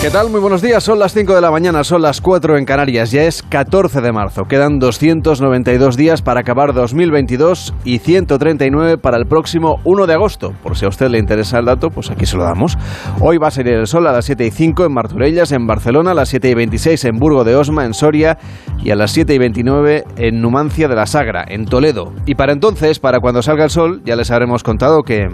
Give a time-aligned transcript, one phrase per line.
[0.00, 0.30] ¿Qué tal?
[0.30, 0.82] Muy buenos días.
[0.82, 3.10] Son las 5 de la mañana, son las 4 en Canarias.
[3.10, 4.44] Ya es 14 de marzo.
[4.44, 10.54] Quedan 292 días para acabar 2022 y 139 para el próximo 1 de agosto.
[10.62, 12.78] Por si a usted le interesa el dato, pues aquí se lo damos.
[13.20, 16.12] Hoy va a salir el sol a las 7 y 5 en Marturellas, en Barcelona,
[16.12, 18.38] a las 7 y 26 en Burgo de Osma, en Soria
[18.82, 22.14] y a las 7 y 29 en Numancia de la Sagra, en Toledo.
[22.24, 25.28] Y para entonces, para cuando salga el sol, ya les habremos contado que...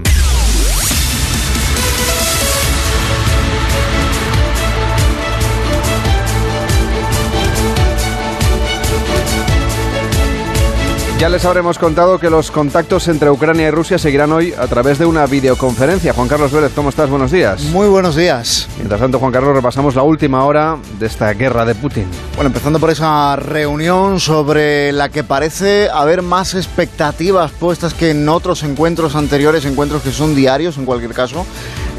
[11.18, 14.98] Ya les habremos contado que los contactos entre Ucrania y Rusia seguirán hoy a través
[14.98, 16.12] de una videoconferencia.
[16.12, 17.08] Juan Carlos Vélez, ¿cómo estás?
[17.08, 17.62] Buenos días.
[17.72, 18.68] Muy buenos días.
[18.76, 22.04] Mientras tanto, Juan Carlos, repasamos la última hora de esta guerra de Putin.
[22.34, 28.28] Bueno, empezando por esa reunión sobre la que parece haber más expectativas puestas que en
[28.28, 31.46] otros encuentros anteriores, encuentros que son diarios en cualquier caso,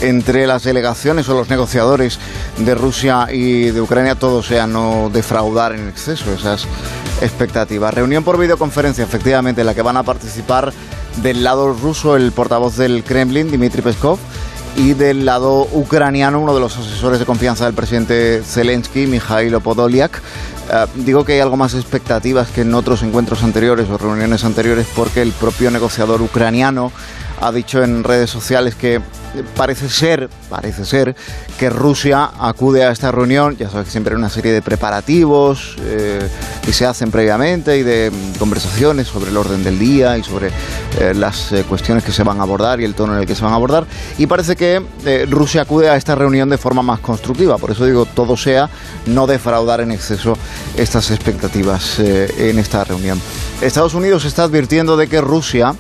[0.02, 2.20] entre las delegaciones o los negociadores
[2.58, 6.68] de Rusia y de Ucrania, todo sea no defraudar en exceso esas
[7.22, 7.94] expectativas.
[7.94, 10.74] Reunión por videoconferencia, efectivamente, en la que van a participar
[11.22, 14.20] del lado ruso el portavoz del Kremlin, Dmitry Peskov,
[14.78, 20.22] y del lado ucraniano, uno de los asesores de confianza del presidente Zelensky, Mikhailo Podolyak.
[20.70, 24.88] Eh, digo que hay algo más expectativas que en otros encuentros anteriores o reuniones anteriores
[24.96, 26.92] porque el propio negociador ucraniano
[27.40, 29.00] ha dicho en redes sociales que
[29.56, 31.16] parece ser, parece ser
[31.60, 35.76] que Rusia acude a esta reunión, ya sabes que siempre hay una serie de preparativos
[35.82, 36.28] eh,
[36.64, 40.48] que se hacen previamente y de conversaciones sobre el orden del día y sobre
[41.00, 43.44] eh, las cuestiones que se van a abordar y el tono en el que se
[43.44, 43.86] van a abordar.
[44.18, 44.82] Y parece que
[45.30, 48.70] Rusia acude a esta reunión de forma más constructiva, por eso digo todo sea
[49.06, 50.36] no defraudar en exceso
[50.76, 53.22] estas expectativas en esta reunión.
[53.62, 55.76] Estados Unidos está advirtiendo de que Rusia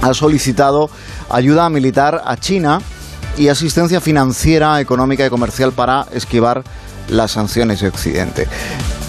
[0.00, 0.90] ha solicitado
[1.30, 2.80] ayuda militar a China
[3.36, 6.62] y asistencia financiera, económica y comercial para esquivar
[7.08, 8.46] las sanciones de Occidente.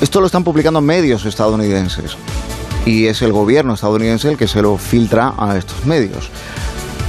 [0.02, 2.18] Esto lo están publicando medios estadounidenses
[2.86, 6.30] y es el gobierno estadounidense el que se lo filtra a estos medios.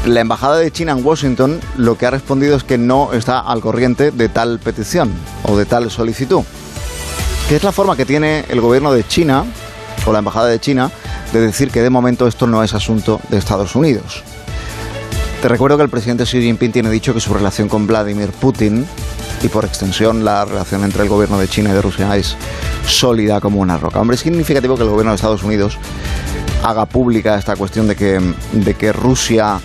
[0.06, 3.60] La embajada de China en Washington lo que ha respondido es que no está al
[3.60, 5.10] corriente de tal petición
[5.44, 6.42] o de tal solicitud,
[7.48, 9.44] que es la forma que tiene el gobierno de China
[10.06, 10.90] o la embajada de China
[11.32, 14.22] de decir que de momento esto no es asunto de Estados Unidos.
[15.42, 18.86] Te recuerdo que el presidente Xi Jinping tiene dicho que su relación con Vladimir Putin
[19.42, 22.34] y por extensión la relación entre el gobierno de China y de Rusia es
[22.86, 24.00] sólida como una roca.
[24.00, 25.76] Hombre, es significativo que el gobierno de Estados Unidos
[26.62, 28.20] haga pública esta cuestión de que,
[28.52, 29.60] de que Rusia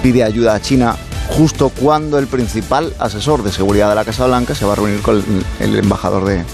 [0.00, 0.96] pide ayuda a China
[1.28, 5.00] justo cuando el principal asesor de seguridad de la Casa Blanca se va a reunir
[5.02, 5.24] con
[5.58, 6.44] el, embajador de,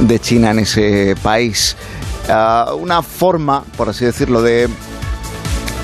[0.00, 1.76] de China en ese país.
[2.28, 4.68] Ah, una forma, por así decirlo, de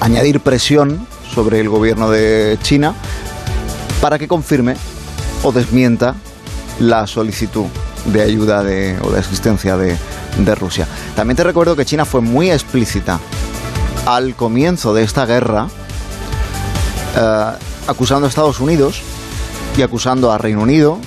[0.01, 2.95] añadir presión sobre el gobierno de China
[4.01, 4.77] para que confirme
[5.43, 6.15] o desmienta
[6.81, 7.67] la solicitud
[8.07, 9.97] de ayuda de, o de asistencia de,
[10.55, 10.87] Rusia.
[11.15, 13.19] También te recuerdo que China fue muy explícita
[14.05, 15.69] al comienzo de esta guerra,
[17.17, 17.53] eh,
[17.87, 19.01] acusando a Estados Unidos
[19.79, 20.99] y acusando a Reino Unido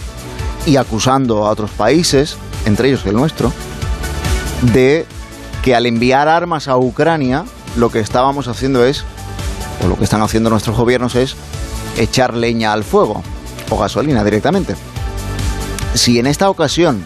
[0.66, 3.52] y acusando a otros países, entre ellos el nuestro,
[4.74, 5.06] de
[5.64, 9.04] que al enviar armas a Ucrania, lo que estábamos haciendo es,
[9.84, 11.36] o lo que están haciendo nuestros gobiernos es,
[11.98, 13.24] echar leña al fuego,
[13.70, 14.76] o gasolina directamente.
[15.94, 17.04] Si en esta ocasión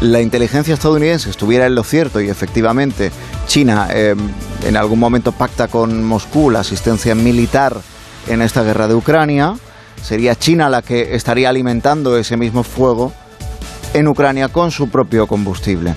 [0.00, 3.10] la inteligencia estadounidense estuviera en lo cierto y efectivamente
[3.46, 4.18] China em,
[4.64, 7.76] en algún momento pacta con Moscú la asistencia militar
[8.26, 9.54] en esta guerra de Ucrania,
[10.02, 13.12] sería China la que estaría alimentando ese mismo fuego
[13.96, 15.94] en Ucrania con su propio combustible.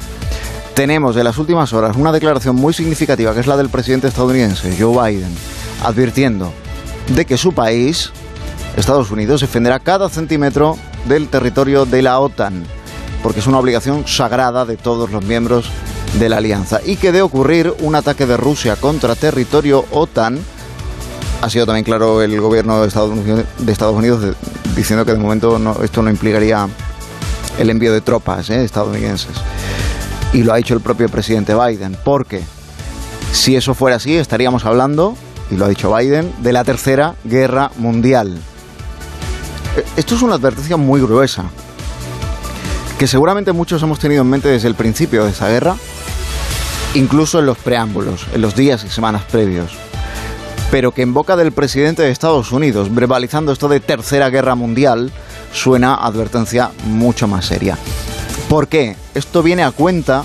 [0.73, 4.73] Tenemos de las últimas horas una declaración muy significativa, que es la del presidente estadounidense,
[4.79, 5.35] Joe Biden,
[5.83, 6.53] advirtiendo
[7.13, 8.11] de que su país,
[8.77, 10.77] Estados Unidos, defenderá cada centímetro
[11.09, 12.63] del territorio de la OTAN,
[13.21, 15.69] porque es una obligación sagrada de todos los miembros
[16.17, 20.39] de la alianza, y que de ocurrir un ataque de Rusia contra territorio OTAN,
[21.41, 24.35] ha sido también claro el gobierno de Estados Unidos,
[24.73, 26.69] diciendo que de momento esto no implicaría
[27.59, 28.63] el envío de tropas ¿eh?
[28.63, 29.35] estadounidenses
[30.33, 32.41] y lo ha dicho el propio presidente Biden, porque
[33.31, 35.15] si eso fuera así estaríamos hablando,
[35.51, 38.37] y lo ha dicho Biden, de la tercera guerra mundial.
[39.75, 41.45] E, esto es una advertencia muy gruesa,
[42.97, 45.75] que seguramente muchos hemos tenido en mente desde el principio de esa guerra,
[46.93, 49.71] incluso en los preámbulos, en los días y semanas previos,
[50.69, 55.11] pero que en boca del presidente de Estados Unidos, verbalizando esto de tercera guerra mundial,
[55.51, 57.77] suena advertencia mucho más seria.
[58.47, 58.95] ¿Por qué?
[59.13, 60.23] Esto viene a cuenta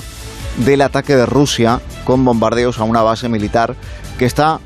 [0.65, 3.75] del ataque de Rusia con bombardeos a una base militar
[4.19, 4.61] que está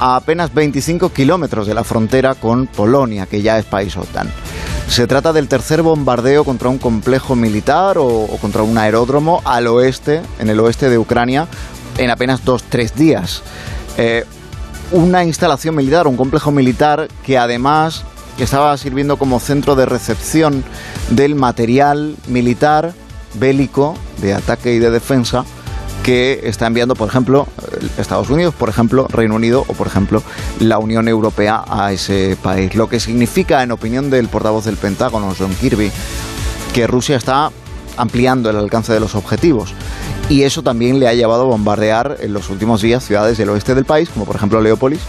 [0.00, 4.30] a apenas 25 kilómetros de la frontera con Polonia, que ya es país OTAN.
[4.88, 10.22] Se trata del tercer bombardeo contra un complejo militar o, contra un aeródromo al oeste,
[10.38, 11.46] en el oeste de Ucrania,
[11.98, 13.42] en apenas dos, tres días.
[13.96, 14.24] Eh,
[14.92, 18.04] una instalación militar, un complejo militar que además
[18.44, 20.64] estaba sirviendo como centro de recepción
[21.10, 22.94] del material militar
[23.34, 25.44] bélico de ataque y de defensa
[26.02, 27.46] que está enviando, por ejemplo,
[27.98, 30.22] Estados Unidos, por ejemplo, Reino Unido o, por ejemplo,
[30.58, 32.74] la Unión Europea a ese país.
[32.74, 35.90] Lo que significa, en opinión del portavoz del Pentágono, John Kirby,
[36.72, 37.50] que Rusia está
[37.98, 39.74] ampliando el alcance de los objetivos.
[40.30, 43.74] Y eso también le ha llevado a bombardear en los últimos días ciudades del oeste
[43.74, 45.00] del país, como por ejemplo Leópolis,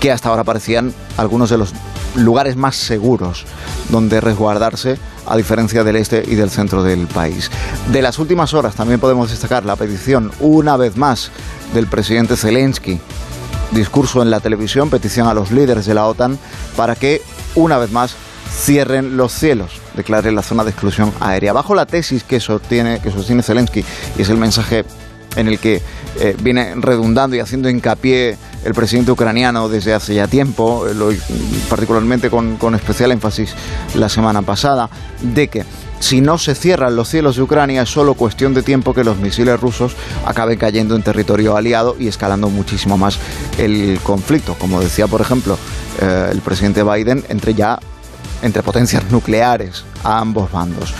[0.00, 1.72] que hasta ahora parecían algunos de los
[2.14, 3.44] lugares más seguros
[3.90, 7.50] donde resguardarse a diferencia del este y del centro del país.
[7.92, 11.30] De las últimas horas también podemos destacar la petición, una vez más,
[11.74, 13.00] del presidente Zelensky,
[13.70, 16.38] discurso en la televisión, petición a los líderes de la OTAN
[16.76, 17.22] para que,
[17.54, 18.14] una vez más,
[18.52, 21.52] cierren los cielos, declare la zona de exclusión aérea.
[21.52, 23.84] Bajo la tesis que sostiene, que sostiene Zelensky,
[24.18, 24.84] y es el mensaje
[25.36, 25.80] en el que
[26.20, 31.18] eh, viene redundando y haciendo hincapié el presidente ucraniano desde hace ya tiempo, eh,
[31.68, 33.54] particularmente con, con especial énfasis
[33.94, 34.88] la semana pasada,
[35.20, 35.64] de que
[36.00, 39.18] si no se cierran los cielos de Ucrania es solo cuestión de tiempo que los
[39.18, 39.94] misiles rusos
[40.26, 43.18] acaben cayendo en territorio aliado y escalando muchísimo más
[43.56, 44.54] el conflicto.
[44.58, 45.56] Como decía, por ejemplo,
[46.00, 47.78] eh, el presidente Biden, entre ya
[48.42, 50.92] entre potencias nucleares a ambos bandos.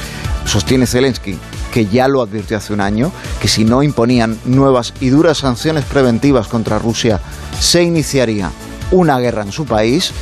[0.44, 1.36] Sostiene Zelensky
[1.72, 3.10] que ya lo advirtió hace un año,
[3.40, 7.20] que si no imponían nuevas y duras sanciones preventivas contra Rusia,
[7.58, 8.52] se iniciaría
[8.92, 10.12] una guerra en su país,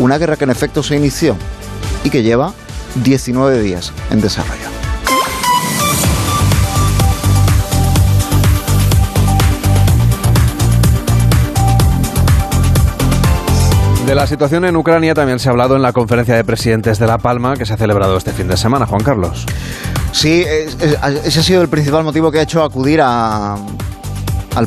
[0.00, 1.36] una guerra que en efecto se inició
[2.02, 2.54] y que lleva
[3.04, 4.68] 19 días en desarrollo.
[14.06, 17.06] De la situación en Ucrania también se ha hablado en la conferencia de presidentes de
[17.06, 19.44] La Palma que se ha celebrado este fin de semana, Juan Carlos.
[20.12, 23.58] Sí, ese ha sido el principal motivo que ha hecho acudir al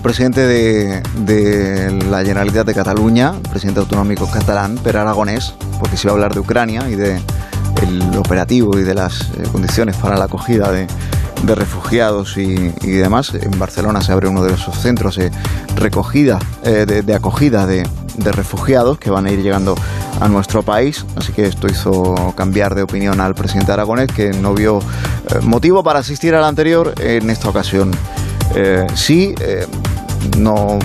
[0.02, 6.16] presidente de, la Generalitat de Cataluña, presidente autonómico catalán, Per Aragonés, porque se va a
[6.16, 7.22] hablar de Ucrania y de
[7.82, 10.88] el operativo y de las eh, condiciones para la acogida de,
[11.48, 13.34] refugiados y, demás.
[13.34, 15.32] En Barcelona se abre uno de esos centros de
[15.76, 19.76] recogida, eh, de, acogida de, de refugiados que van a ir llegando
[20.20, 21.06] a nuestro país.
[21.16, 25.84] Así que esto hizo cambiar de opinión al presidente Aragonés, que no vio eh, motivo
[25.84, 27.92] para asistir al anterior en esta ocasión.
[28.56, 29.34] Eh, sí,
[30.38, 30.78] no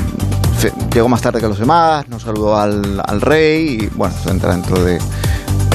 [0.93, 4.83] llegó más tarde que los demás, no saludó al, al rey y bueno, entra dentro
[4.83, 4.99] de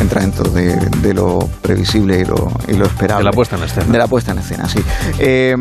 [0.01, 3.23] entra dentro de, lo previsible y lo, y lo, esperable.
[3.23, 3.85] De la puesta en escena.
[3.85, 4.79] De la puesta en escena, sí.
[5.19, 5.55] Eh,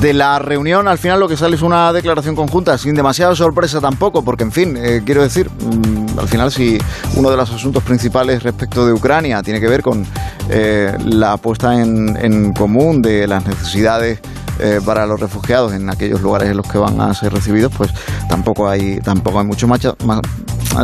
[0.00, 3.80] de la reunión al final lo que sale es una declaración conjunta sin demasiada sorpresa
[3.80, 6.78] tampoco, porque en fin, eh, quiero decir, mm, al final si
[7.16, 10.06] uno de los asuntos principales respecto de Ucrania tiene que ver con
[10.48, 14.20] eh, la puesta en, en, común de las necesidades
[14.60, 17.90] eh, para los refugiados en aquellos lugares en los que van a ser recibidos, pues
[18.28, 19.80] tampoco hay tampoco hay mucho más,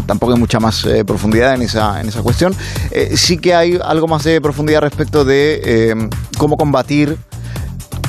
[0.07, 2.55] tampoco hay mucha más profundidad en esa en esa cuestión.
[3.15, 7.17] sí que hay algo más de profundidad respecto de cómo combatir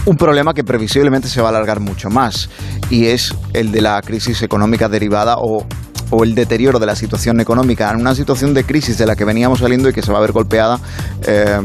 [0.07, 2.49] un problema que previsiblemente se va a alargar mucho más
[2.89, 5.65] y es el de la crisis económica derivada o
[6.09, 9.25] o el deterioro de la situación económica en una situación de crisis de la que
[9.25, 10.79] veníamos saliendo y que se va a ver golpeada
[11.25, 11.59] eh,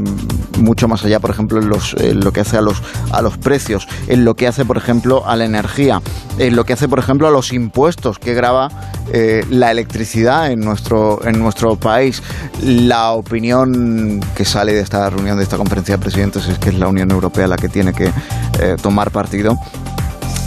[0.59, 3.89] mucho más allá, por ejemplo, en, los, lo que hace a los, a los precios,
[4.09, 6.01] en lo que hace, por ejemplo, a la energía,
[6.39, 8.69] en lo que hace, por ejemplo, a los impuestos que graba
[9.13, 12.23] eh, la electricidad en nuestro, en nuestro país.
[12.63, 16.79] La opinión que sale de esta reunión, de esta conferencia de presidentes, es que es
[16.79, 18.07] la Unión Europea la que tiene que
[18.61, 19.59] eh, tomar partido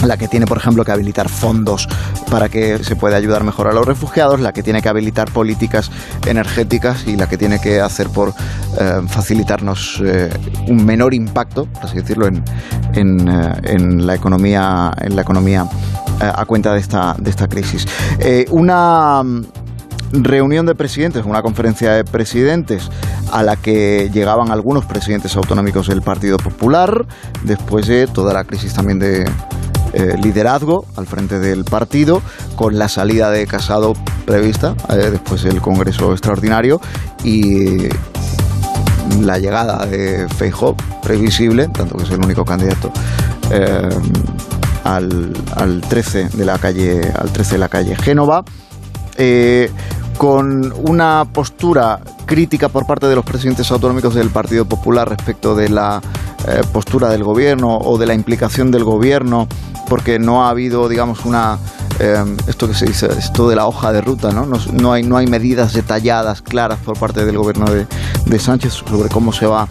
[0.04, 1.88] la que tiene, por ejemplo, que habilitar fondos
[2.30, 5.92] para que se pueda ayudar mejor a los refugiados, la que tiene que habilitar políticas
[6.26, 8.30] energéticas y la que tiene que hacer por
[8.80, 10.30] eh, facilitarnos eh,
[10.68, 12.44] un menor impacto, por así decirlo, en,
[12.94, 15.68] en, eh, la economía, en la economía
[16.20, 17.86] a cuenta de esta, de esta crisis.
[18.50, 19.22] una
[20.12, 22.90] reunión de presidentes, una conferencia de presidentes
[23.32, 27.06] a la que llegaban algunos presidentes autonómicos del Partido Popular,
[27.44, 29.26] después de toda la crisis también de,
[29.98, 32.22] eh, liderazgo al frente del partido,
[32.58, 33.94] con la salida de Casado
[34.26, 36.82] prevista eh, después del Congreso Extraordinario
[37.24, 37.88] y
[39.22, 42.92] la llegada de Feijóo previsible, tanto que es el único candidato
[43.52, 43.88] eh,
[44.84, 48.44] al, al, 13 de la calle al 13 de la calle Génova.
[50.18, 55.70] Con una postura crítica por parte de los presidentes autonómicos del Partido Popular respecto de
[55.70, 56.02] la
[56.48, 59.48] eh, postura del gobierno o de la implicación del gobierno,
[59.90, 61.60] porque no ha habido, digamos, una
[62.00, 64.46] eh, esto que se dice, esto de la hoja de ruta, ¿no?
[64.46, 67.88] No, hay, no hay medidas detalladas, claras por parte del gobierno de,
[68.26, 69.68] de Sánchez sobre cómo se va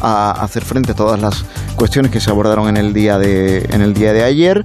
[0.00, 1.44] a hacer frente a todas las
[1.76, 4.64] cuestiones que se abordaron en el día de, en el día de ayer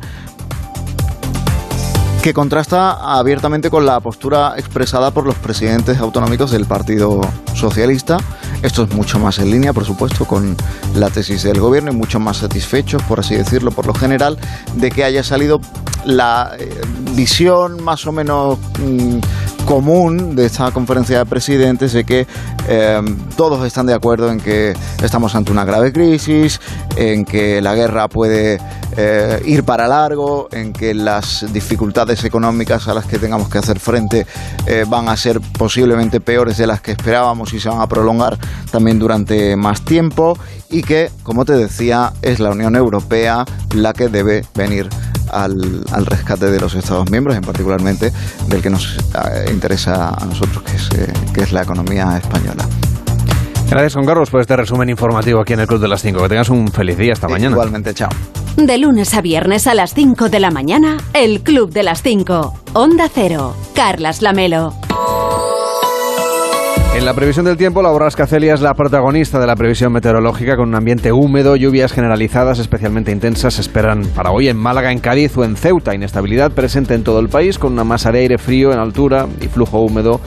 [2.21, 7.19] que contrasta abiertamente con la postura expresada por los presidentes autonómicos del Partido
[7.55, 8.17] Socialista.
[8.61, 10.55] Esto es mucho más en línea, por supuesto, con
[10.93, 14.37] la tesis del gobierno y mucho más satisfechos, por así decirlo, por lo general,
[14.75, 15.61] de que haya salido
[16.05, 16.81] la eh,
[17.15, 19.17] visión más o menos mm,
[19.65, 22.27] común de esta conferencia de presidentes de que
[22.67, 26.59] em, todos están de acuerdo en que estamos ante una grave crisis,
[26.95, 28.59] en que la guerra puede
[28.97, 33.79] eh, ir para largo, en que las dificultades económicas a las que tengamos que hacer
[33.79, 34.25] frente
[34.65, 38.37] eh, van a ser posiblemente peores de las que esperábamos y se van a prolongar
[38.71, 40.37] también durante más tiempo
[40.69, 44.89] y que, como te decía, es la Unión Europea la que debe venir
[45.31, 48.11] al, rescate de los Estados miembros, en particularmente
[48.47, 52.65] del que nos eh, interesa a nosotros, que es, eh, que es la economía española.
[53.69, 56.21] Gracias, Juan Carlos, por este resumen informativo aquí en el Club de las 5.
[56.23, 57.51] Que tengas un feliz día esta mañana.
[57.51, 58.09] Igualmente, chao.
[58.57, 62.53] De lunes a viernes a las 5 de la mañana, el Club de las 5.
[62.73, 63.55] Onda Cero.
[63.73, 64.80] Carlas Lamelo.
[66.93, 70.57] En la previsión del tiempo, la borrasca Celia es la protagonista de la previsión meteorológica
[70.57, 74.99] con un ambiente húmedo, lluvias generalizadas especialmente intensas se esperan para hoy en Málaga, en
[74.99, 75.95] Cádiz o en Ceuta.
[75.95, 79.47] Inestabilidad presente en todo el país con una masa de aire frío en altura y
[79.47, 80.19] flujo húmedo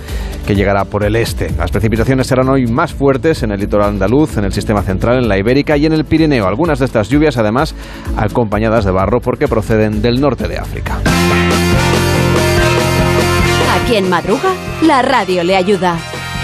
[0.47, 1.51] que llegará por el este.
[1.59, 5.29] Las precipitaciones serán hoy más fuertes en el litoral andaluz, en el sistema central, en
[5.29, 6.47] la Ibérica y en el Pirineo.
[6.47, 7.75] Algunas de estas lluvias además
[8.17, 10.99] acompañadas de barro porque proceden del norte de África.
[13.83, 15.99] Aquí en Madruga, la radio le ayuda.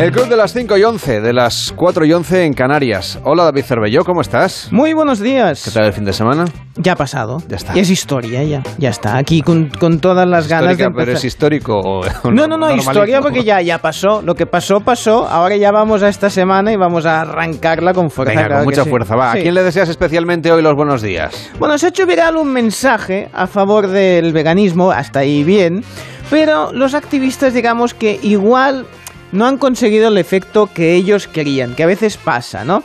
[0.00, 3.18] El Club de las 5 y 11, de las 4 y 11 en Canarias.
[3.22, 4.68] Hola David Cervelló, ¿cómo estás?
[4.70, 5.62] Muy buenos días.
[5.62, 6.46] ¿Qué tal el fin de semana?
[6.76, 7.36] Ya ha pasado.
[7.48, 7.74] Ya está.
[7.74, 8.62] Es historia, ya.
[8.78, 9.18] Ya está.
[9.18, 9.68] Aquí con,
[10.00, 10.90] todas las ganas de.
[10.90, 12.02] ¿Pero es histórico o.?
[12.30, 14.22] No, no, no, historia porque ya, ya pasó.
[14.22, 15.28] Lo que pasó, pasó.
[15.28, 18.34] Ahora ya vamos a esta semana y vamos a arrancarla con fuerza.
[18.34, 19.16] Venga, con mucha fuerza.
[19.16, 19.32] Va.
[19.32, 21.50] ¿A quién le deseas especialmente hoy los buenos días?
[21.58, 25.84] Bueno, se ha hecho viral un mensaje a favor del veganismo, hasta ahí bien.
[26.30, 28.86] Pero los activistas, digamos que igual
[29.32, 32.82] no han conseguido el efecto que ellos querían, que a veces pasa, ¿no?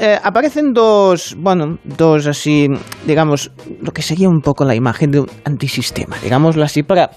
[0.00, 2.66] Eh, aparecen dos, bueno, dos así,
[3.06, 7.10] digamos, lo que sería un poco la imagen de un antisistema, digámoslo así, para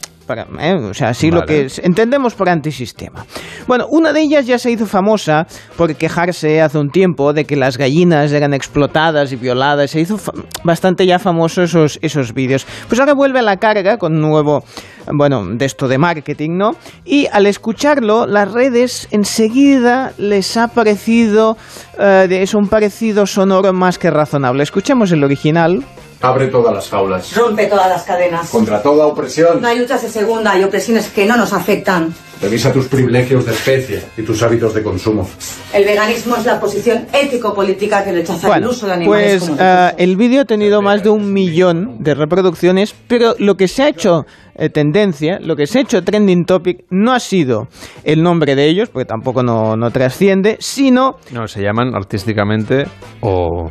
[0.59, 3.25] eh, o sea, así lo que entendemos por antisistema.
[3.67, 5.45] Bueno, una de ellas ya se hizo famosa
[5.77, 9.91] por quejarse hace un tiempo de que las gallinas eran explotadas y violadas.
[9.91, 10.19] Se hizo
[10.63, 12.65] bastante ya famoso esos, esos vídeos.
[12.87, 14.63] Pues ahora vuelve a la carga con nuevo,
[15.11, 16.71] bueno, de esto de marketing, ¿no?
[17.05, 21.57] Y al escucharlo, las redes enseguida les ha parecido,
[21.99, 24.63] eh, es un parecido sonoro más que razonable.
[24.63, 25.83] Escuchemos el original.
[26.23, 27.35] Abre todas las jaulas.
[27.35, 28.49] Rompe todas las cadenas.
[28.49, 29.61] Contra toda opresión.
[29.61, 32.13] No hay luchas de segunda, hay opresiones que no nos afectan.
[32.41, 35.27] Revisa tus privilegios de especie y tus hábitos de consumo.
[35.73, 39.43] El veganismo es la posición ético-política que rechaza el uso de animales.
[39.45, 43.67] Pues uh, el vídeo ha tenido más de un millón de reproducciones, pero lo que
[43.67, 44.25] se ha hecho
[44.55, 47.67] eh, tendencia, lo que se ha hecho trending topic no ha sido
[48.05, 51.17] el nombre de ellos, porque tampoco no, no trasciende, sino...
[51.31, 52.85] No, se llaman artísticamente
[53.19, 53.69] o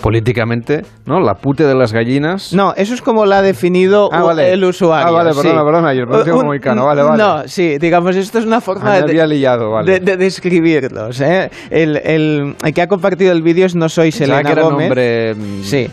[0.00, 1.20] políticamente, ¿no?
[1.20, 2.52] La pute de las gallinas.
[2.52, 5.08] No, eso es como la ha definido ah, el usuario.
[5.08, 7.18] Ah, vale, perdona, perdona, yo lo como vale, vale.
[7.22, 10.00] No, sí, digamos, esto es una forma ah, de, liado, vale.
[10.00, 11.50] de, describirlos, ¿eh?
[11.70, 14.88] El, el, que ha compartido el vídeo es No Soy Selena que era Gómez.
[14.88, 15.88] Nombre, mm, sí.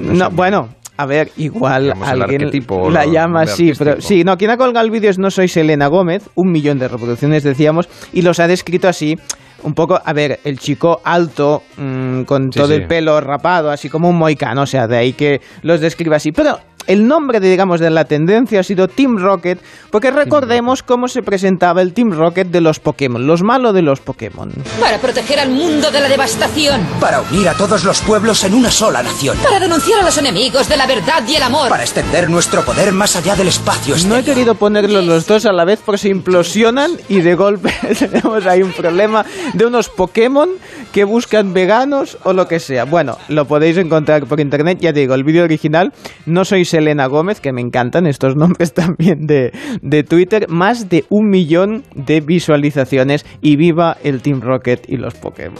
[0.00, 0.68] No, bueno,
[1.00, 2.50] a ver, igual alguien
[2.90, 5.86] la llama así, pero sí, no, quien ha colgado el vídeo es No Soy Selena
[5.86, 9.16] Gómez, un millón de reproducciones decíamos, y los ha descrito así
[9.62, 14.08] un poco, a ver, el chico alto, mm, con todo el pelo rapado, así como
[14.08, 16.32] un moicano, o sea, de ahí que los describa así.
[16.32, 19.60] Pero el nombre, de, digamos, de la tendencia ha sido Team Rocket,
[19.90, 24.00] porque recordemos cómo se presentaba el Team Rocket de los Pokémon, los malos de los
[24.00, 24.52] Pokémon.
[24.80, 26.80] Para proteger al mundo de la devastación.
[27.00, 29.36] Para unir a todos los pueblos en una sola nación.
[29.42, 31.68] Para denunciar a los enemigos de la verdad y el amor.
[31.68, 35.52] Para extender nuestro poder más allá del espacio No he querido ponerlos los dos a
[35.52, 40.50] la vez porque se implosionan y de golpe tenemos ahí un problema de unos Pokémon
[40.92, 42.84] que buscan veganos o lo que sea.
[42.84, 45.92] Bueno, lo podéis encontrar por internet, ya digo, el vídeo original.
[46.26, 50.46] No soy Selena Gómez, que me encantan estos nombres también de, de Twitter.
[50.48, 55.56] Más de un millón de visualizaciones y viva el Team Rocket y los Pokémon.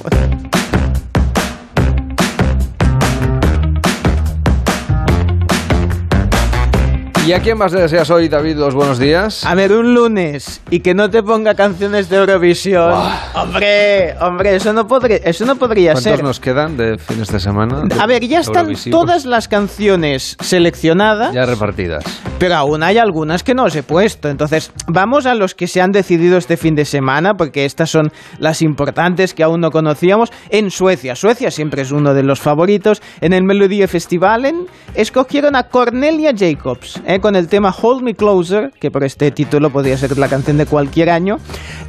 [7.30, 9.46] ¿Y a quién más le deseas hoy, David, los buenos días?
[9.46, 12.92] A ver, un lunes y que no te ponga canciones de Eurovisión.
[13.36, 16.24] Hombre, hombre, eso no, podría, eso no podría ¿Cuántos ser.
[16.24, 17.84] nos quedan de fines de semana?
[18.00, 22.02] A ver, ya están todas las canciones seleccionadas, Ya repartidas.
[22.40, 24.28] pero aún hay algunas que no os he puesto.
[24.28, 28.10] Entonces, vamos a los que se han decidido este fin de semana, porque estas son
[28.40, 30.30] las importantes que aún no conocíamos.
[30.48, 33.00] En Suecia, Suecia siempre es uno de los favoritos.
[33.20, 38.72] En el Melodía Festivalen escogieron a Cornelia Jacobs, eh, con el tema Hold Me Closer,
[38.78, 41.38] que por este título podría ser la canción de cualquier año.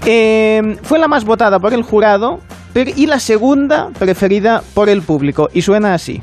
[0.05, 2.39] Eh, fue la más votada por el jurado
[2.73, 5.49] y la segunda preferida por el público.
[5.53, 6.21] Y suena así.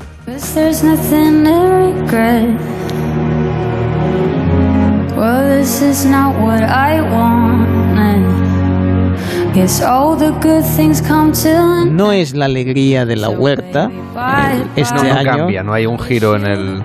[5.19, 7.78] Well, this is not what I wanted.
[11.85, 13.91] No es la alegría de la huerta.
[14.75, 16.81] Este No, no año cambia, no hay un giro en el...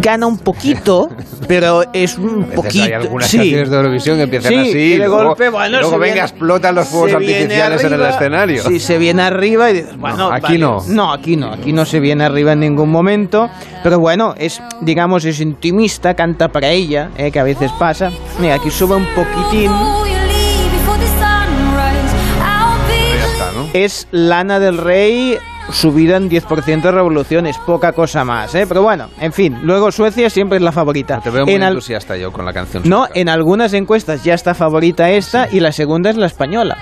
[0.00, 1.08] gana un poquito,
[1.48, 2.84] pero es un poquito.
[2.84, 3.38] Hay algunas sí.
[3.38, 6.14] canciones de Eurovisión que empiezan Sí, así y de luego, golpe, bueno, luego se venga,
[6.14, 8.62] viene- explotan los fuegos artificiales en el arriba, escenario.
[8.64, 10.58] Sí, se viene arriba y dices, bueno, aquí vale.
[10.58, 10.82] no.
[10.88, 13.48] No, aquí no, aquí no se viene arriba en ningún momento.
[13.82, 18.10] Pero bueno, es, digamos, es intimista, canta para ella, eh, que a veces pasa.
[18.40, 19.70] Mira, aquí sube un poquitín.
[23.76, 25.36] Es Lana del Rey
[25.70, 28.64] subida en 10% de revoluciones, poca cosa más, ¿eh?
[28.66, 31.20] Pero bueno, en fin, luego Suecia siempre es la favorita.
[31.20, 32.84] Te veo muy En al- entusiasta yo con la canción.
[32.86, 33.20] No, sueca.
[33.20, 36.78] en algunas encuestas ya está favorita esta y la segunda es la española.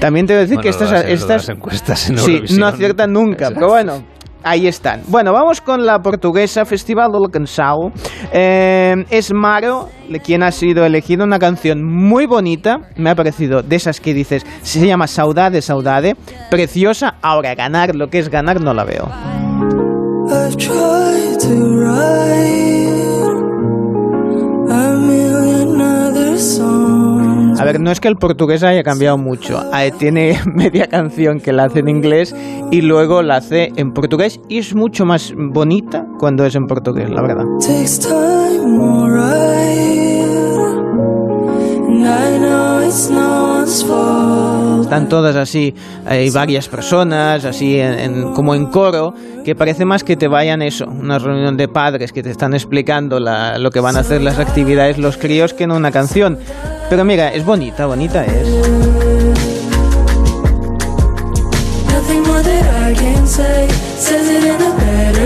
[0.00, 3.12] También te voy a decir Bueno, que estas, las- estas encuestas en sí, no aciertan
[3.12, 4.02] nunca, pero bueno.
[4.44, 5.02] Ahí están.
[5.08, 7.92] Bueno, vamos con la portuguesa Festival do Cansao.
[8.32, 9.88] Eh, es Maro
[10.22, 12.78] quien ha sido elegido una canción muy bonita.
[12.96, 16.16] Me ha parecido de esas que dices, se llama Saudade, Saudade.
[16.50, 17.14] Preciosa.
[17.22, 19.08] Ahora, ganar lo que es ganar no la veo.
[27.62, 29.60] A ver, no es que el portugués haya cambiado mucho.
[29.98, 32.34] Tiene media canción que la hace en inglés
[32.70, 37.08] y luego la hace en portugués y es mucho más bonita cuando es en portugués,
[37.10, 37.44] la verdad.
[44.82, 45.74] Están todas así,
[46.06, 50.60] hay varias personas, así en- en- como en coro, que parece más que te vayan
[50.62, 54.20] eso, una reunión de padres que te están explicando la- lo que van a hacer
[54.22, 56.38] las actividades los críos que en una canción.
[56.92, 58.46] Pero mira, es bonita, bonita es.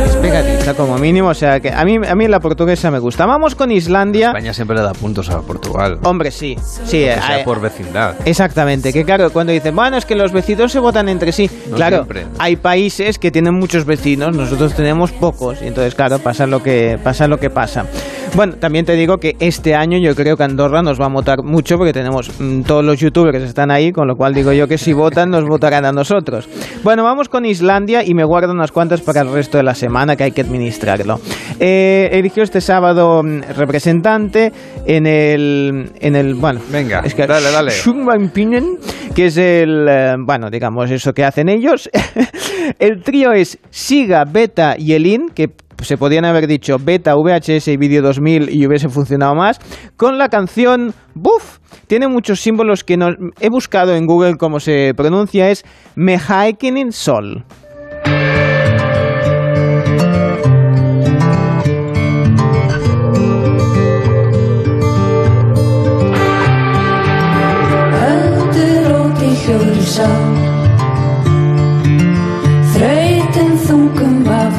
[0.05, 3.27] Es pegadiza como mínimo, o sea que a mí, a mí la portuguesa me gusta.
[3.27, 4.29] Vamos con Islandia.
[4.29, 5.99] España siempre le da puntos a Portugal.
[6.05, 6.99] Hombre, sí, sí.
[6.99, 8.15] Que sea eh, por vecindad.
[8.25, 11.51] Exactamente, que claro, cuando dicen, bueno, es que los vecinos se votan entre sí.
[11.69, 12.27] No claro, siempre.
[12.39, 16.97] hay países que tienen muchos vecinos, nosotros tenemos pocos, y entonces, claro, pasa lo que
[17.03, 17.27] pasa.
[17.27, 17.87] Lo que pasa.
[18.35, 21.43] Bueno, también te digo que este año yo creo que Andorra nos va a votar
[21.43, 24.69] mucho porque tenemos mm, todos los youtubers que están ahí, con lo cual digo yo
[24.69, 26.49] que si votan nos votarán a nosotros.
[26.83, 30.17] Bueno, vamos con Islandia y me guardo unas cuantas para el resto de la semana
[30.17, 31.19] que hay que administrarlo.
[31.61, 34.53] Eh, eligió este sábado mm, representante
[34.85, 37.71] en el, en el bueno, Venga, es que dale, dale.
[37.71, 38.79] Schwingpinen,
[39.15, 41.89] que es el, eh, bueno, digamos, eso que hacen ellos.
[42.79, 45.49] el trío es Siga, Beta y Elin, que
[45.83, 49.59] se podían haber dicho Beta, VHS y Video 2000 y hubiese funcionado más,
[49.97, 51.59] con la canción Buff.
[51.87, 53.09] Tiene muchos símbolos que no,
[53.41, 57.45] he buscado en Google cómo se pronuncia, es Mehaikinin Sol.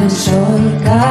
[0.10, 1.07] Sorgar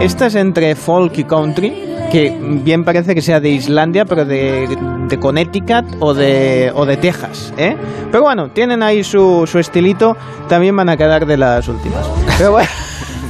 [0.00, 4.68] Esta es entre folk y country, que bien parece que sea de Islandia, pero de,
[5.08, 7.52] de Connecticut o de, o de Texas.
[7.58, 7.76] ¿eh?
[8.10, 10.16] Pero bueno, tienen ahí su, su estilito,
[10.48, 12.06] también van a quedar de las últimas.
[12.38, 12.68] Pero bueno.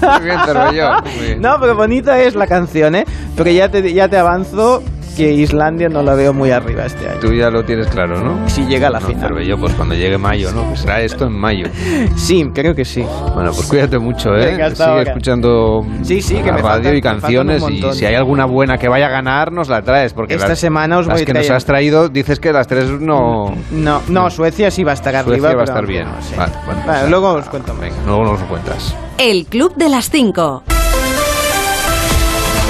[0.00, 1.40] Muy bien, Cervelló, muy bien.
[1.40, 3.04] No, pero bonita es la canción, ¿eh?
[3.34, 4.82] Pero ya te, ya te avanzo
[5.18, 7.18] que Islandia no la veo muy arriba este año.
[7.20, 8.48] Tú ya lo tienes claro, ¿no?
[8.48, 9.22] Si llega a la No, final.
[9.28, 10.70] Cervelló, pues cuando llegue mayo, ¿no?
[10.70, 11.66] Que será esto en mayo.
[12.16, 13.04] Sí, creo que sí.
[13.34, 14.46] Bueno, pues cuídate mucho, ¿eh?
[14.52, 15.02] Venga, hasta Sigue ahora.
[15.10, 18.78] escuchando Sí, sí, que la me radio faltan- y canciones y si hay alguna buena
[18.78, 20.12] que vaya a ganar, nos la traes.
[20.14, 22.88] Porque Esta las, semana os las voy que nos has traído, dices que las tres
[23.00, 23.54] no...
[23.72, 25.48] No, no, Suecia sí va a estar Suecia arriba.
[25.48, 26.06] va a pero estar bien.
[26.06, 26.36] no sé.
[26.36, 27.74] Vale, bueno, Vale, pues, luego os cuento.
[27.80, 28.94] Venga, luego nos lo cuentas.
[29.18, 30.62] El Club de las 5.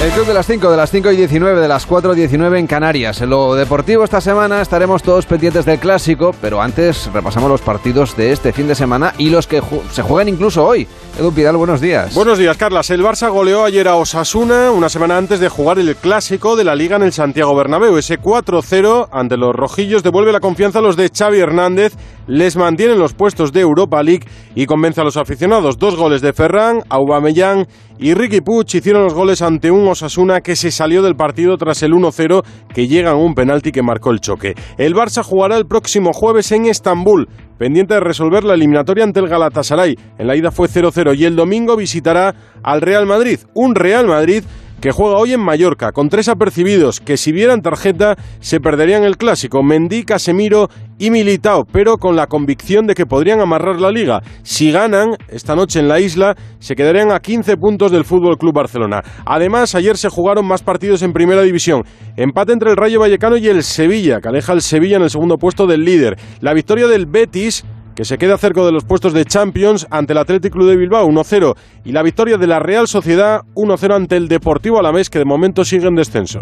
[0.01, 2.57] El club de las 5, de las 5 y 19, de las 4 y 19
[2.57, 3.19] en Canarias.
[3.19, 8.15] En lo deportivo esta semana estaremos todos pendientes del clásico, pero antes repasamos los partidos
[8.15, 10.87] de este fin de semana y los que se juegan incluso hoy.
[11.19, 12.15] Edu Pidal, buenos días.
[12.15, 12.89] Buenos días, Carlas.
[12.91, 16.75] El Barça goleó ayer a Osasuna una semana antes de jugar el clásico de la
[16.75, 17.97] Liga en el Santiago Bernabéu.
[17.97, 21.91] Ese 4-0 ante los rojillos devuelve la confianza a los de Xavi Hernández,
[22.29, 25.79] les mantiene en los puestos de Europa League y convence a los aficionados.
[25.79, 27.65] Dos goles de Ferran, Aubameyang
[27.97, 31.81] y Ricky Puig hicieron los goles ante un Osasuna que se salió del partido tras
[31.81, 34.53] el 1-0 que llega un penalti que marcó el choque.
[34.77, 39.27] El Barça jugará el próximo jueves en Estambul, pendiente de resolver la eliminatoria ante el
[39.27, 39.97] Galatasaray.
[40.19, 44.43] En la ida fue 0-0 y el domingo visitará al Real Madrid, un Real Madrid
[44.81, 49.17] que juega hoy en Mallorca, con tres apercibidos que si vieran tarjeta se perderían el
[49.17, 54.21] clásico, Mendy, Casemiro y Militao, pero con la convicción de que podrían amarrar la liga.
[54.43, 58.53] Si ganan esta noche en la isla, se quedarían a 15 puntos del Fútbol Club
[58.53, 59.01] Barcelona.
[59.25, 61.83] Además, ayer se jugaron más partidos en Primera División.
[62.17, 65.37] Empate entre el Rayo Vallecano y el Sevilla, que aleja al Sevilla en el segundo
[65.37, 66.17] puesto del líder.
[66.41, 67.63] La victoria del Betis
[67.99, 71.05] que se queda cerca de los puestos de Champions ante el Athletic Club de Bilbao
[71.09, 75.25] 1-0 y la victoria de la Real Sociedad 1-0 ante el Deportivo Alavés que de
[75.25, 76.39] momento sigue en descenso.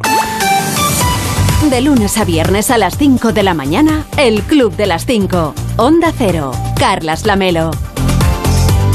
[1.72, 5.56] De lunes a viernes a las 5 de la mañana, el Club de las 5.
[5.78, 6.52] Onda Cero.
[6.78, 7.72] Carlas Lamelo.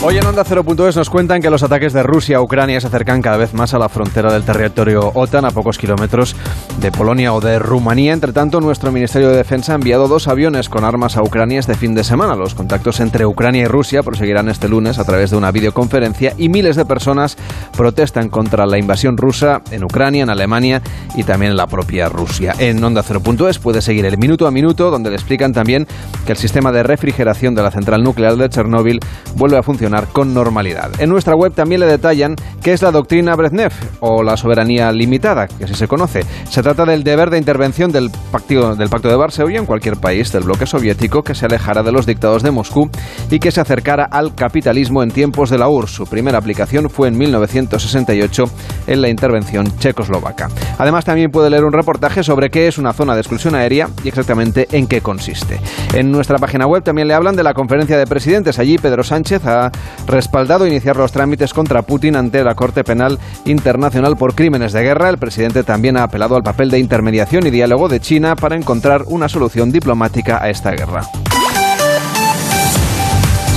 [0.05, 3.23] Hoy en Onda 0.es nos cuentan que los ataques de Rusia a Ucrania se acercan
[3.23, 6.35] cada vez más a la frontera del territorio OTAN, a pocos kilómetros
[6.81, 8.13] de Polonia o de Rumanía.
[8.13, 11.77] Entre tanto, nuestro Ministerio de Defensa ha enviado dos aviones con armas a Ucrania este
[11.77, 12.35] fin de semana.
[12.35, 16.49] Los contactos entre Ucrania y Rusia proseguirán este lunes a través de una videoconferencia y
[16.49, 17.37] miles de personas
[17.77, 20.83] protestan contra la invasión rusa en Ucrania, en Alemania
[21.15, 22.57] y también en la propia Rusia.
[22.59, 25.87] En Onda 0.es puede seguir el minuto a minuto, donde le explican también
[26.27, 28.99] que el sistema de refrigeración de la central nuclear de Chernóbil
[29.37, 30.91] vuelve a funcionar con normalidad.
[30.99, 35.47] En nuestra web también le detallan qué es la doctrina Brezhnev o la soberanía limitada,
[35.47, 36.25] que así se conoce.
[36.49, 40.33] Se trata del deber de intervención del pacto, del pacto de Varsovia en cualquier país
[40.33, 42.89] del bloque soviético que se alejara de los dictados de Moscú
[43.31, 45.93] y que se acercara al capitalismo en tiempos de la URSS.
[45.93, 48.45] Su primera aplicación fue en 1968
[48.87, 50.49] en la intervención checoslovaca.
[50.79, 54.09] Además también puede leer un reportaje sobre qué es una zona de exclusión aérea y
[54.09, 55.61] exactamente en qué consiste.
[55.93, 58.59] En nuestra página web también le hablan de la conferencia de presidentes.
[58.59, 59.71] Allí Pedro Sánchez ha
[60.07, 65.09] respaldado iniciar los trámites contra Putin ante la Corte Penal Internacional por crímenes de guerra.
[65.09, 69.05] El presidente también ha apelado al papel de intermediación y diálogo de China para encontrar
[69.07, 71.03] una solución diplomática a esta guerra.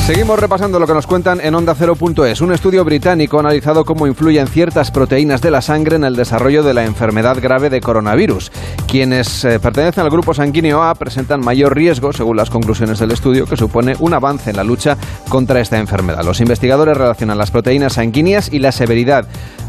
[0.05, 2.39] Seguimos repasando lo que nos cuentan en Onda 0.es.
[2.39, 6.61] Un estudio británico ha analizado cómo influyen ciertas proteínas de la sangre en el desarrollo
[6.61, 8.51] de la enfermedad grave de coronavirus.
[8.87, 13.47] Quienes eh, pertenecen al grupo sanguíneo A presentan mayor riesgo, según las conclusiones del estudio,
[13.47, 14.95] que supone un avance en la lucha
[15.27, 16.23] contra esta enfermedad.
[16.23, 19.25] Los investigadores relacionan las proteínas sanguíneas y la severidad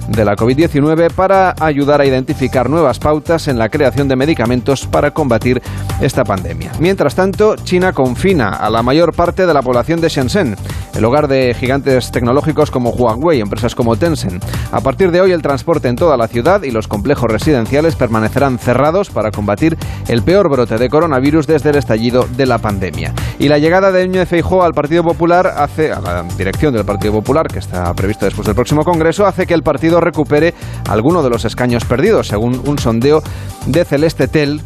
[0.09, 5.11] de la COVID-19 para ayudar a identificar nuevas pautas en la creación de medicamentos para
[5.13, 5.63] combatir
[6.01, 6.73] esta pandemia.
[6.79, 10.57] Mientras tanto, China confina a la mayor parte de la población de Shenzhen,
[10.97, 14.43] el hogar de gigantes tecnológicos como Huawei, empresas como Tencent.
[14.73, 18.59] A partir de hoy, el transporte en toda la ciudad y los complejos residenciales permanecerán
[18.59, 19.77] cerrados para combatir
[20.09, 23.13] el peor brote de coronavirus desde el estallido de la pandemia.
[23.39, 27.13] Y la llegada de Núñez Feijóo al Partido Popular hace, a la dirección del Partido
[27.13, 30.55] Popular, que está previsto después del próximo Congreso, hace que el partido recupere
[30.89, 33.23] alguno de los escaños perdidos, según un sondeo
[33.67, 34.63] de Celeste Tel,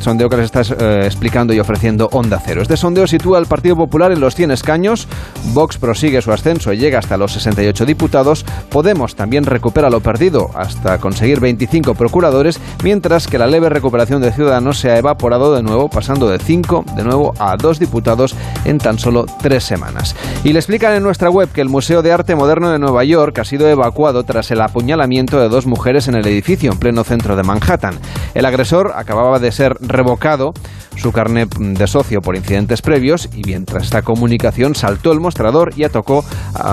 [0.00, 2.62] sondeo que les está eh, explicando y ofreciendo Onda Cero.
[2.62, 5.08] Este sondeo sitúa al Partido Popular en los 100 escaños,
[5.52, 10.50] Vox prosigue su ascenso y llega hasta los 68 diputados, Podemos también recupera lo perdido
[10.54, 15.62] hasta conseguir 25 procuradores, mientras que la leve recuperación de Ciudadanos se ha evaporado de
[15.62, 20.16] nuevo, pasando de 5 de nuevo a 2 diputados en tan solo 3 semanas.
[20.42, 23.38] Y le explican en nuestra web que el Museo de Arte Moderno de Nueva York
[23.38, 27.36] ha sido evacuado tras el apuñalamiento de dos mujeres en el edificio en pleno centro
[27.36, 27.98] de Manhattan.
[28.34, 30.52] El agresor acababa de ser revocado
[30.96, 35.84] su carnet de socio por incidentes previos y mientras esta comunicación saltó el mostrador y
[35.84, 36.24] atacó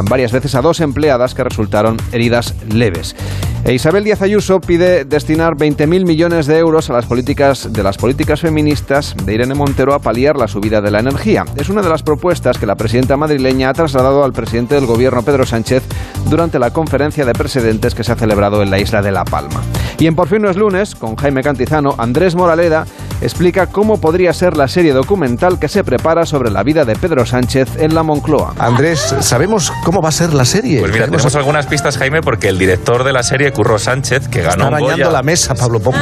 [0.10, 3.16] varias veces a dos empleadas que resultaron heridas leves.
[3.66, 7.98] E Isabel Díaz Ayuso pide destinar 20.000 millones de euros a las políticas de las
[7.98, 11.44] políticas feministas de Irene Montero a paliar la subida de la energía.
[11.58, 15.24] Es una de las propuestas que la presidenta madrileña ha trasladado al presidente del gobierno
[15.24, 15.84] Pedro Sánchez
[16.30, 19.62] durante la conferencia de presidentes que se ha celebrado en la isla de La Palma.
[20.00, 22.86] Y en Por fin no es lunes, con Jaime Cantizano, Andrés Moraleda
[23.22, 27.28] explica cómo podría ser la serie documental que se prepara sobre la vida de Pedro
[27.28, 28.56] Sánchez en la Moncloa.
[28.58, 30.80] Andrés, ¿sabemos cómo va a ser la serie?
[30.80, 34.42] Pues mira, tenemos algunas pistas, Jaime, porque el director de la serie, Curro Sánchez, que
[34.42, 35.12] ganó Está un Goya...
[35.12, 36.00] la mesa, Pablo Pombo.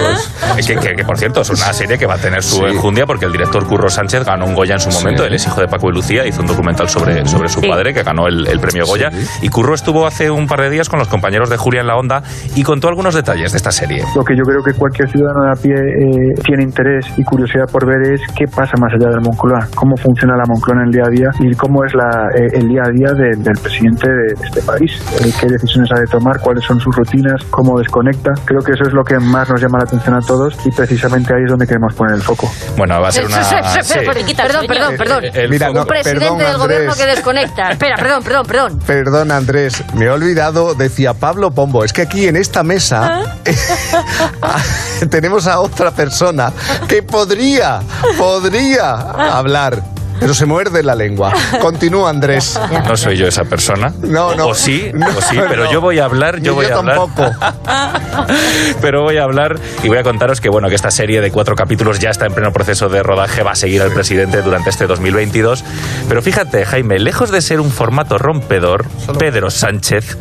[0.55, 3.25] Que, que- que, por cierto, es una serie que va a tener su enjundia porque
[3.25, 5.25] el director Curro Sánchez ganó un Goya en su momento.
[5.25, 7.67] Él es hijo de Paco y Lucía, hizo un documental sobre, sobre su Sí.
[7.67, 9.09] padre que ganó el, el premio Goya.
[9.41, 11.97] Y Curro estuvo hace un par de días con los compañeros de Julia en la
[11.97, 12.23] Onda
[12.55, 14.05] y contó algunos detalles de esta serie.
[14.15, 17.65] Lo que yo creo que cualquier ciudadano de a pie eh, tiene interés y curiosidad
[17.69, 20.91] por ver es qué pasa más allá del Moncloa, cómo funciona la Moncloa en el
[20.91, 24.07] día a día y cómo es la, eh, el día a día de- del presidente
[24.09, 28.31] de este país, Eh, qué decisiones ha de tomar, cuáles son sus rutinas, cómo desconecta.
[28.45, 31.33] Creo que eso es lo que más nos llama la atención a todos y precisamente
[31.33, 32.49] ahí es donde queremos poner el foco.
[32.77, 33.43] Bueno, va a ser una...
[33.83, 33.99] Sí.
[34.35, 35.23] perdón, perdón, perdón.
[35.33, 37.71] El- Mira, Un no, presidente perdón, del gobierno que desconecta.
[37.71, 38.79] Espera, perdón, perdón, perdón.
[38.85, 41.83] Perdón, Andrés, me he olvidado, decía Pablo Pombo.
[41.83, 43.21] Es que aquí en esta mesa
[45.09, 46.51] tenemos a otra persona
[46.87, 47.79] que podría,
[48.17, 48.91] podría
[49.37, 49.83] hablar,
[50.19, 51.31] pero se muerde la lengua.
[51.61, 52.59] Continúa, Andrés.
[52.87, 53.93] No soy yo esa persona.
[54.01, 54.47] No, no.
[54.47, 55.71] O sí, No, o sí, pero no.
[55.71, 56.97] yo voy a hablar, yo Ni voy yo a hablar.
[56.97, 57.31] tampoco.
[58.81, 61.55] pero voy a hablar y voy a contaros que bueno que esta serie de cuatro
[61.55, 64.87] capítulos ya está en pleno proceso de rodaje, va a seguir al presidente durante este
[64.87, 65.63] 2022.
[66.09, 68.85] Pero fíjate, Jaime, lejos de ser un formato rompedor,
[69.19, 70.17] Pedro Sánchez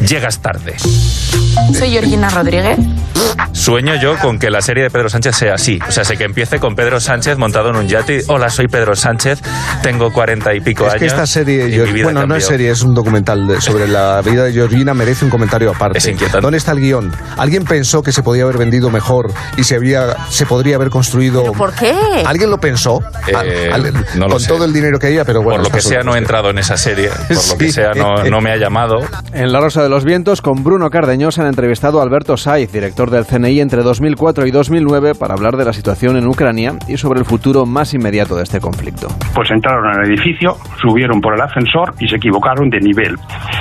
[0.00, 0.74] llegas tarde.
[1.78, 2.78] Soy Georgina Rodríguez.
[3.52, 5.78] Sueño yo con que la serie de Pedro Sánchez sea así.
[5.88, 8.18] O sea, sé que empiece con Pedro Sánchez montado en un yate.
[8.18, 9.40] y, Hola, soy Pedro Sánchez,
[9.82, 11.00] tengo cuarenta y pico Es años.
[11.00, 12.36] que esta serie, y mi vida bueno, no cambió.
[12.38, 15.98] es serie, es un documental de- sobre la vida de Georgina, merece un comentario aparte.
[15.98, 16.42] Es inquietante.
[16.42, 17.12] ¿Dónde está el guion?
[17.38, 21.52] ¿Alguien pensó que se podía haber vendido mejor y se, había, se podría haber construido...
[21.52, 21.94] ¿Por qué?
[22.26, 23.00] ¿Alguien lo pensó?
[23.28, 24.48] Eh, Al- al- no lo con sé.
[24.48, 25.62] todo el dinero que había, pero bueno...
[25.62, 27.08] por lo que sea, no he entrado en esa serie.
[27.28, 27.72] Por lo que Sí.
[27.72, 28.96] sea, no, no me ha llamado.
[29.32, 33.10] En La Rosa de los Vientos, con Bruno Cardeñosa han entrevistado a Alberto Saiz, director
[33.10, 37.20] del CNI entre 2004 y 2009, para hablar de la situación en Ucrania y sobre
[37.20, 39.08] el futuro más inmediato de este conflicto.
[39.34, 43.14] Pues entraron al edificio, subieron por el ascensor y se equivocaron de nivel.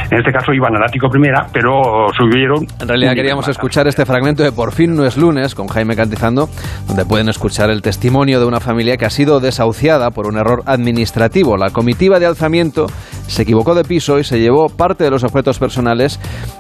[0.10, 2.66] En este caso iban al ático primera, pero subieron...
[2.80, 6.48] En realidad queríamos escuchar este fragmento de Por fin no es lunes con Jaime Cantizando,
[6.88, 10.64] donde pueden escuchar el testimonio de una familia que ha sido desahuciada por un error
[10.66, 11.58] administrativo.
[11.58, 12.88] La comitiva de alzamiento
[13.28, 16.13] se equivocó de piso y se llevó parte de los objetos personales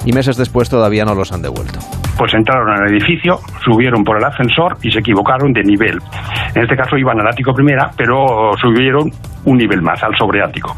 [0.06, 1.80] y meses después todavía no los han devuelto.
[2.18, 6.00] Pues entraron al edificio, subieron por el ascensor y se equivocaron de nivel.
[6.56, 9.12] En este caso iban al ático primera, pero subieron
[9.46, 10.76] un nivel más, al sobreático.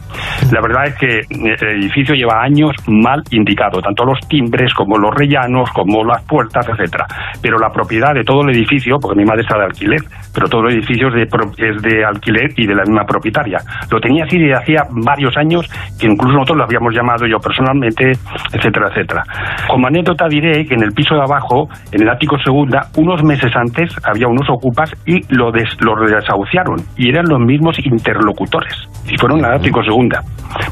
[0.51, 5.13] La verdad es que el edificio lleva años mal indicado, tanto los timbres como los
[5.13, 7.05] rellanos, como las puertas, etcétera.
[7.41, 10.01] Pero la propiedad de todo el edificio, porque mi madre está de alquiler,
[10.33, 13.59] pero todo el edificio es de, es de alquiler y de la misma propietaria.
[13.91, 15.67] Lo tenía así desde hacía varios años,
[15.99, 18.11] que incluso nosotros lo habíamos llamado yo personalmente,
[18.53, 19.23] etcétera, etcétera.
[19.67, 23.55] Como anécdota diré que en el piso de abajo, en el ático segunda, unos meses
[23.55, 28.94] antes había unos ocupas y lo, des, lo desahuciaron y eran los mismos interlocutores actores
[29.07, 30.21] y fueron al ático segunda.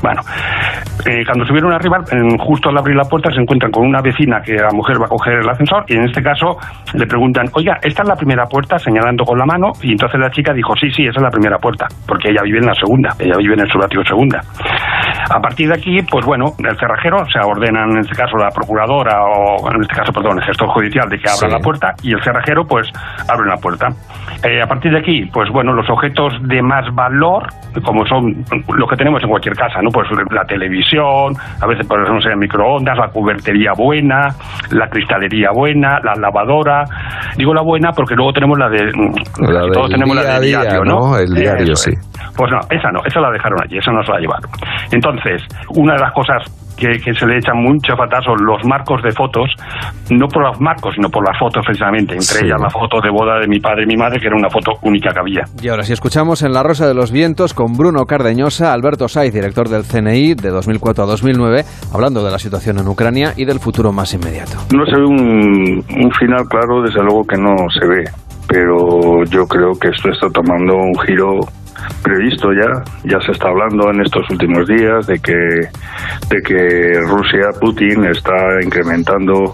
[0.01, 0.21] Bueno,
[1.05, 4.41] eh, cuando subieron arriba, en- justo al abrir la puerta se encuentran con una vecina
[4.41, 6.57] que la mujer va a coger el ascensor y en este caso
[6.93, 8.77] le preguntan, oiga, ¿esta es la primera puerta?
[8.79, 11.57] señalando con la mano y entonces la chica dijo, sí, sí, esa es la primera
[11.57, 14.41] puerta, porque ella vive en la segunda, ella vive en el subático segunda.
[15.29, 18.49] A partir de aquí, pues bueno, el cerrajero, o sea, ordenan en este caso la
[18.49, 21.53] procuradora o en este caso, perdón, el gestor judicial de que abra Sí.
[21.53, 22.89] la puerta y el cerrajero pues
[23.29, 23.87] abre la puerta.
[24.43, 27.47] Eh, a partir de aquí, pues bueno, los objetos de más valor,
[27.83, 29.89] como son lo que tenemos en cualquier casa, ¿no?
[29.91, 34.27] Pues la televisión, a veces pues no sé, microondas, la cubertería buena,
[34.71, 36.83] la cristalería buena, la lavadora.
[37.37, 38.85] Digo la buena porque luego tenemos la de
[39.39, 40.99] La casi todos tenemos la de diario, ¿no?
[40.99, 41.17] ¿no?
[41.17, 41.91] El diario, Eso sí.
[41.91, 42.33] es.
[42.35, 44.49] Pues no, esa no, esa la dejaron allí, esa no se la llevaron.
[44.91, 45.41] Entonces,
[45.75, 46.43] una de las cosas
[46.83, 49.49] que, que se le echan mucho fatal son los marcos de fotos,
[50.11, 52.45] no por los marcos, sino por las fotos precisamente, entre Sí.
[52.45, 54.71] ellas la foto de boda de mi padre y mi madre, que era una foto
[54.83, 55.43] única que había.
[55.61, 59.33] Y ahora si escuchamos en La Rosa de los Vientos con Bruno Cardeñosa, Alberto Saiz,
[59.33, 63.59] director del CNI de 2004 a 2009, hablando de la situación en Ucrania y del
[63.59, 64.57] futuro más inmediato.
[64.75, 68.03] No se ve un, un final claro, desde luego que no se ve,
[68.47, 71.39] pero yo creo que esto está tomando un giro
[72.01, 75.69] previsto ya, ya se está hablando en estos últimos días de que,
[76.29, 79.53] de que Rusia, Putin, está incrementando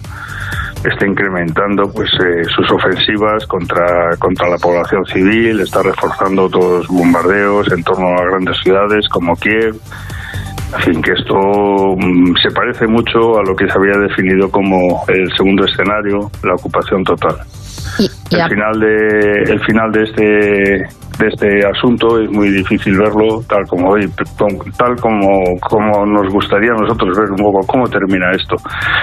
[0.83, 7.71] está incrementando pues eh, sus ofensivas contra contra la población civil, está reforzando todos bombardeos
[7.71, 9.75] en torno a grandes ciudades como Kiev.
[10.71, 11.35] En fin, que esto
[11.97, 16.53] mm, se parece mucho a lo que se había definido como el segundo escenario, la
[16.53, 17.37] ocupación total.
[18.31, 23.65] El final de el final de este de este asunto es muy difícil verlo tal
[23.67, 24.09] como hoy
[24.77, 25.27] tal como
[25.59, 28.55] como nos gustaría a nosotros ver un poco cómo termina esto.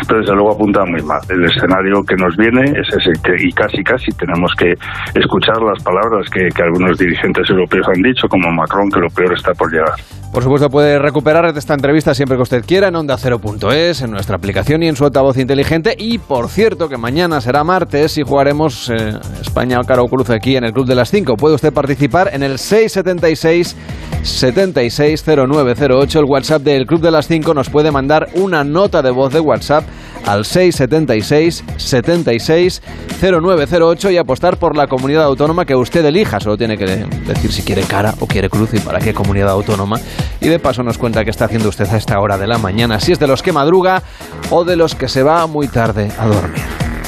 [0.09, 1.21] Pero desde luego apunta muy mal.
[1.29, 4.73] El escenario que nos viene es ese que, y casi casi tenemos que
[5.15, 9.35] escuchar las palabras que, que algunos dirigentes europeos han dicho, como Macron, que lo peor
[9.35, 9.95] está por llegar.
[10.33, 14.83] Por supuesto, puede recuperar esta entrevista siempre que usted quiera en onda0.es, en nuestra aplicación
[14.83, 15.95] y en su altavoz inteligente.
[15.97, 20.65] Y por cierto, que mañana será martes y jugaremos eh, España Caro Cruz aquí en
[20.65, 21.37] el Club de las 5.
[21.37, 23.77] Puede usted participar en el 676
[24.23, 27.55] 760908, el WhatsApp del Club de las 5.
[27.55, 29.85] Nos puede mandar una nota de voz de WhatsApp
[30.27, 36.41] al 676 760908 y apostar por la comunidad autónoma que usted elija.
[36.41, 39.99] Solo tiene que decir si quiere cara o quiere cruz y para qué comunidad autónoma.
[40.41, 43.01] Y de paso nos cuenta qué está haciendo usted a esta hora de la mañana,
[43.01, 44.03] si es de los que madruga
[44.51, 46.63] o de los que se va muy tarde a dormir.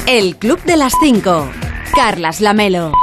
[0.07, 1.47] El Club de las 5.
[1.95, 2.93] Carlas Lamelo.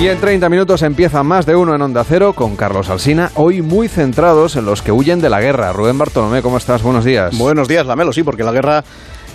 [0.00, 3.60] Y en 30 minutos empieza más de uno en Onda Cero con Carlos Alsina, hoy
[3.60, 5.74] muy centrados en los que huyen de la guerra.
[5.74, 6.82] Rubén Bartolomé, ¿cómo estás?
[6.82, 7.36] Buenos días.
[7.36, 8.82] Buenos días, Lamelo, sí, porque la guerra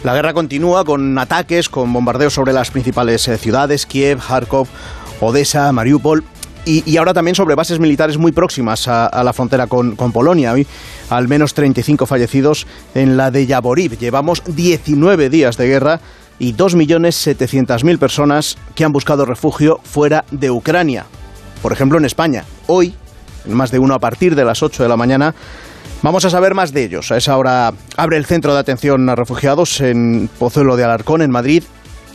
[0.04, 4.68] la guerra continúa con ataques, con bombardeos sobre las principales eh, ciudades, Kiev, Kharkov,
[5.22, 6.24] Odessa, Mariupol.
[6.68, 10.52] Y, ahora también sobre bases militares muy próximas a, la frontera con, con, Polonia.
[10.52, 10.66] Hoy
[11.12, 14.00] al menos 35 fallecidos en la de Yaboriv.
[14.00, 16.02] Llevamos 19 días de guerra
[16.40, 21.06] y 2.700.000 personas que han buscado refugio fuera de Ucrania.
[21.62, 22.46] Por ejemplo, en España.
[22.68, 22.94] Hoy,
[23.46, 25.34] en más de uno a partir de las 8 de la mañana,
[26.02, 27.12] vamos a saber más de ellos.
[27.12, 31.32] A esa hora abre el centro de atención a refugiados en Pozuelo de Alarcón, en
[31.32, 31.64] Madrid.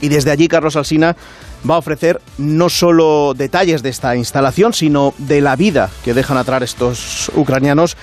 [0.01, 1.17] Y desde allí Carlos Alsina
[1.69, 6.39] va a ofrecer no solo detalles de esta instalación, sino de la vida que dejan
[6.39, 7.97] atrás estos ucranianos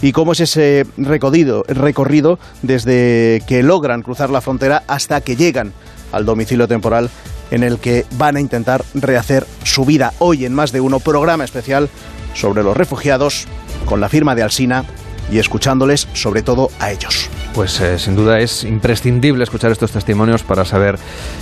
[0.00, 5.72] y cómo es ese recorrido, recorrido desde que logran cruzar la frontera hasta que llegan
[6.12, 7.10] al domicilio temporal
[7.50, 10.12] en el que van a intentar rehacer su vida.
[10.18, 11.88] Hoy en más de uno programa especial
[12.34, 13.46] sobre los refugiados
[13.86, 14.84] con la firma de Alsina
[15.30, 17.28] y escuchándoles sobre todo a ellos.
[17.54, 20.98] Pues eh, sin duda es imprescindible escuchar estos testimonios para saber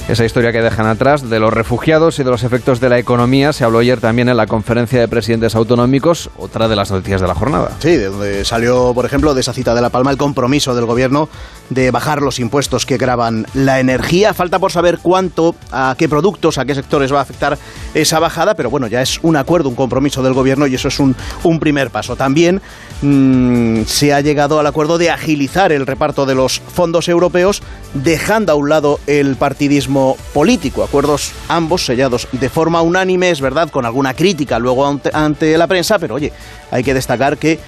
[0.09, 3.53] esa historia que dejan atrás de los refugiados y de los efectos de la economía.
[3.53, 7.27] Se habló ayer también en la conferencia de presidentes autonómicos, otra de las noticias de
[7.27, 7.73] la jornada.
[7.81, 10.87] Sí, de donde salió, por ejemplo, de esa cita de La Palma el compromiso del
[10.87, 11.29] gobierno
[11.71, 14.33] de bajar los impuestos que graban la energía.
[14.33, 17.59] Falta por saber cuánto, a qué productos, a qué sectores va a afectar
[17.93, 20.99] esa bajada, pero bueno, ya es un acuerdo, un compromiso del gobierno y eso es
[21.01, 22.17] un, un primer paso.
[22.17, 22.63] También
[23.03, 27.63] mmm, se ha llegado al acuerdo de agilizar el reparto de los fondos europeos,
[27.95, 30.83] dejando a un lado el partidismo político.
[30.83, 35.67] Acuerdos ambos sellados de forma unánime, es verdad, con alguna crítica luego ante, ante la
[35.67, 36.33] prensa, pero oye,
[36.71, 37.59] hay que destacar que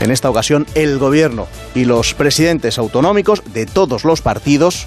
[0.00, 4.86] en esta ocasión el gobierno y los presidentes autonómicos de todos los partidos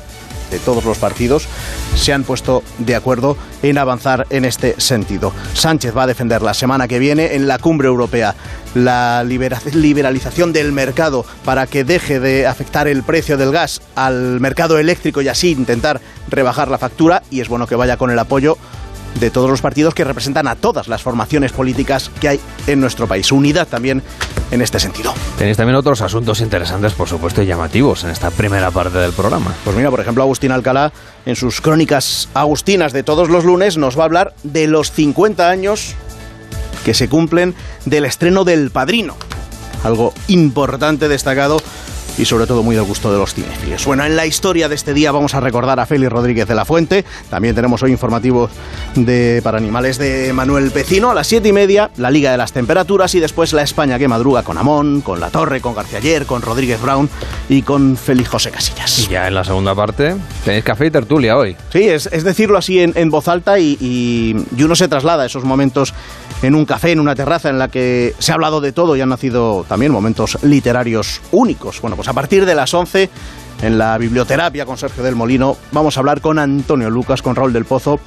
[0.49, 1.47] de todos los partidos
[1.95, 5.33] se han puesto de acuerdo en avanzar en este sentido.
[5.53, 8.35] Sánchez va a defender la semana que viene en la cumbre europea
[8.75, 14.77] la liberalización del mercado para que deje de afectar el precio del gas al mercado
[14.77, 18.57] eléctrico y así intentar rebajar la factura y es bueno que vaya con el apoyo
[19.19, 23.07] de todos los partidos que representan a todas las formaciones políticas que hay en nuestro
[23.07, 23.31] país.
[23.31, 24.01] Unidad también
[24.51, 25.13] en este sentido.
[25.37, 29.53] Tenéis también otros asuntos interesantes, por supuesto, y llamativos en esta primera parte del programa.
[29.63, 30.91] Pues mira, por ejemplo, Agustín Alcalá,
[31.25, 35.49] en sus crónicas agustinas de todos los lunes, nos va a hablar de los 50
[35.49, 35.95] años
[36.83, 39.15] que se cumplen del estreno del Padrino.
[39.83, 41.61] Algo importante, destacado
[42.19, 43.86] y sobre todo muy del gusto de los cinéfilos.
[43.86, 46.65] Bueno, en la historia de este día vamos a recordar a Félix Rodríguez de la
[46.65, 47.05] Fuente.
[47.29, 48.51] También tenemos hoy informativos
[48.95, 51.12] de, para animales de Manuel Pecino.
[51.12, 54.08] A las siete y media, la Liga de las Temperaturas y después la España que
[54.08, 57.10] madruga con Amón, con La Torre, con García Ayer, con Rodríguez Brown
[57.47, 58.99] y con Félix José Casillas.
[58.99, 61.55] Y ya en la segunda parte tenéis café y tertulia hoy.
[61.71, 65.45] Sí, es, decirlo así en, voz alta y, y, y uno se traslada a esos
[65.45, 65.93] momentos
[66.41, 69.01] en un café, en una terraza en la que se ha hablado de todo y
[69.01, 71.82] han nacido también momentos literarios únicos.
[71.82, 73.07] Bueno, pues a partir de las 11
[73.61, 77.53] en la biblioterapia con Sergio del Molino vamos a hablar con Antonio Lucas, con Raúl
[77.53, 77.99] del Pozo,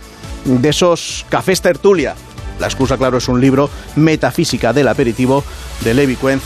[0.45, 2.17] de esos cafés tertulia.
[2.59, 5.45] La excusa, claro, es un libro, Metafísica del aperitivo,
[5.83, 6.43] de Levi Quenz,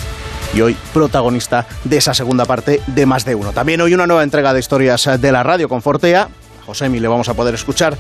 [0.54, 3.52] y hoy protagonista de esa segunda parte de Más de Uno.
[3.52, 6.24] También hoy una nueva entrega de historias de la radio con Fortea.
[6.24, 7.96] A Josemi le vamos a poder escuchar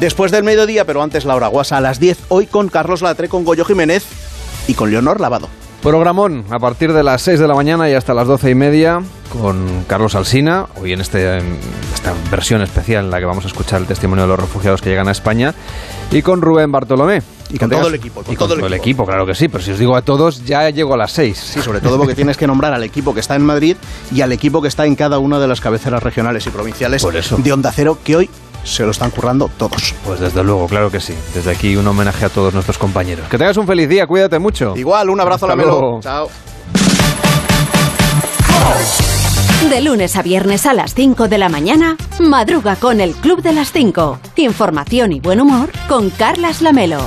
[0.00, 3.44] después del mediodía, pero antes Laura Guasa a las 10, hoy con Carlos Latre, con
[3.44, 4.04] Goyo Jiménez
[4.66, 5.50] y con Leonor Lavado.
[5.84, 9.02] Programón a partir de las 6 de la mañana y hasta las 12 y media
[9.30, 11.58] con Carlos Alsina, hoy en, este, en
[11.92, 14.88] esta versión especial en la que vamos a escuchar el testimonio de los refugiados que
[14.88, 15.54] llegan a España,
[16.10, 17.20] y con Rubén Bartolomé.
[17.50, 18.24] Y con todo el equipo.
[18.26, 19.48] y con todo el equipo, claro que sí.
[19.48, 21.38] Pero si os digo a todos, ya llego a las seis.
[21.38, 23.76] Sí, sobre todo porque tienes que nombrar al equipo que está en Madrid
[24.10, 27.14] y al equipo que está en cada una de las cabeceras regionales y provinciales Por
[27.14, 27.36] eso.
[27.36, 28.30] de Onda Cero, que hoy
[28.64, 29.94] se lo están currando todos.
[30.04, 31.14] Pues desde luego, claro que sí.
[31.34, 33.28] Desde aquí un homenaje a todos nuestros compañeros.
[33.28, 34.74] Que tengas un feliz día, cuídate mucho.
[34.76, 35.80] Igual, un abrazo a la Hasta Melo.
[35.80, 36.00] luego.
[36.00, 36.28] Chao.
[39.70, 43.52] De lunes a viernes a las 5 de la mañana, madruga con el Club de
[43.52, 44.18] las 5.
[44.36, 46.98] Información y buen humor con Carlas Lamelo.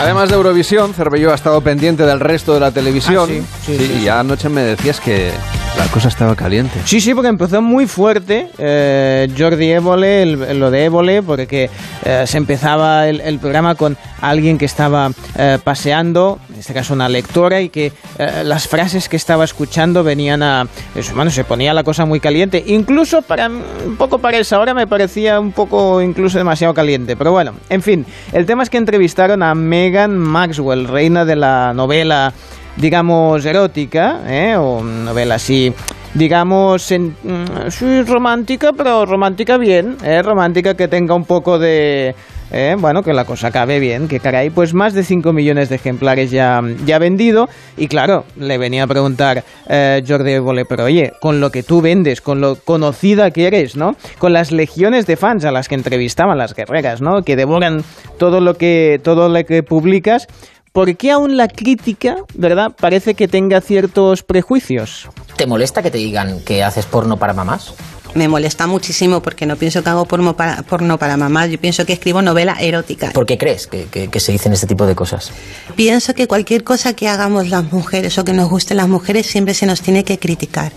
[0.00, 3.28] Además de Eurovisión, Cervelló ha estado pendiente del resto de la televisión.
[3.30, 5.30] Ah, sí, sí, sí, y anoche me decías que
[5.78, 6.78] la cosa estaba caliente.
[6.84, 11.68] Sí, sí, porque empezó muy fuerte eh, Jordi Évole, el- lo de Évole, porque
[12.04, 17.08] eh, se empezaba el, programa con alguien que estaba eh, paseando, en este caso una
[17.08, 20.66] lectora, y que eh, las frases que estaba escuchando venían a...
[20.94, 22.62] Eso, bueno, se ponía la cosa muy caliente.
[22.66, 27.16] Incluso para un poco para esa hora me parecía un poco incluso demasiado caliente.
[27.16, 31.72] Pero bueno, en fin, el tema es que entrevistaron a Megan Maxwell, reina de la
[31.74, 32.32] novela
[32.76, 34.56] digamos, erótica, ¿eh?
[34.56, 35.72] o novela así,
[36.14, 40.22] digamos, en- mm, romántica, pero romántica bien, ¿eh?
[40.22, 42.14] romántica que tenga un poco de...
[42.52, 45.76] eh, bueno, que la cosa acabe bien, que caray, pues más de 5 millones de
[45.76, 47.48] ejemplares ya, ya vendido.
[47.76, 51.80] Y claro, le venía a preguntar eh, Jordi Évole, pero oye, con lo que tú
[51.80, 53.96] vendes, con lo conocida que eres, ¿no?
[54.18, 57.22] Con las legiones de fans a las que entrevistaban las guerreras, ¿no?
[57.22, 57.82] Que devoran
[58.18, 60.28] todo lo que, todo lo que publicas.
[60.74, 65.08] ¿Por qué aún la crítica, verdad, parece que tenga ciertos prejuicios?
[65.36, 67.74] ¿Te molesta que te digan que haces porno para mamás?
[68.14, 71.84] Me molesta muchísimo porque no pienso que hago porno para, porno para mamás, yo pienso
[71.84, 73.10] que escribo novela erótica.
[73.10, 75.32] ¿Por qué crees que, que- que se dicen este tipo de cosas?
[75.74, 79.52] Pienso que cualquier cosa que hagamos las mujeres o que nos gusten las mujeres siempre
[79.52, 80.70] se nos tiene que criticar.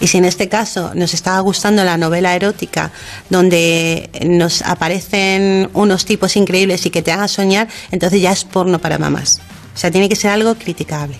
[0.00, 2.92] Y si en este caso nos estaba gustando la novela erótica
[3.30, 8.78] donde nos aparecen unos tipos increíbles y que te hagan soñar, entonces ya es porno
[8.78, 9.40] para mamás.
[9.74, 11.16] O sea, tiene que ser algo criticable.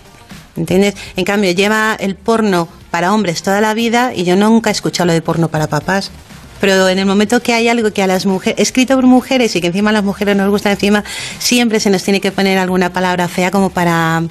[0.57, 0.95] ¿Entiendes?
[1.17, 5.09] En cambio, lleva el porno para hombres toda la vida y yo nunca he escuchado
[5.09, 6.11] lo de porno para papás.
[6.63, 9.61] Pero en el momento que hay algo que a las mujeres, escrito por mujeres y
[9.61, 11.05] que encima a las mujeres nos gusta encima,
[11.39, 14.23] siempre se nos tiene que poner alguna palabra fea como para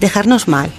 [0.00, 0.70] dejarnos mal.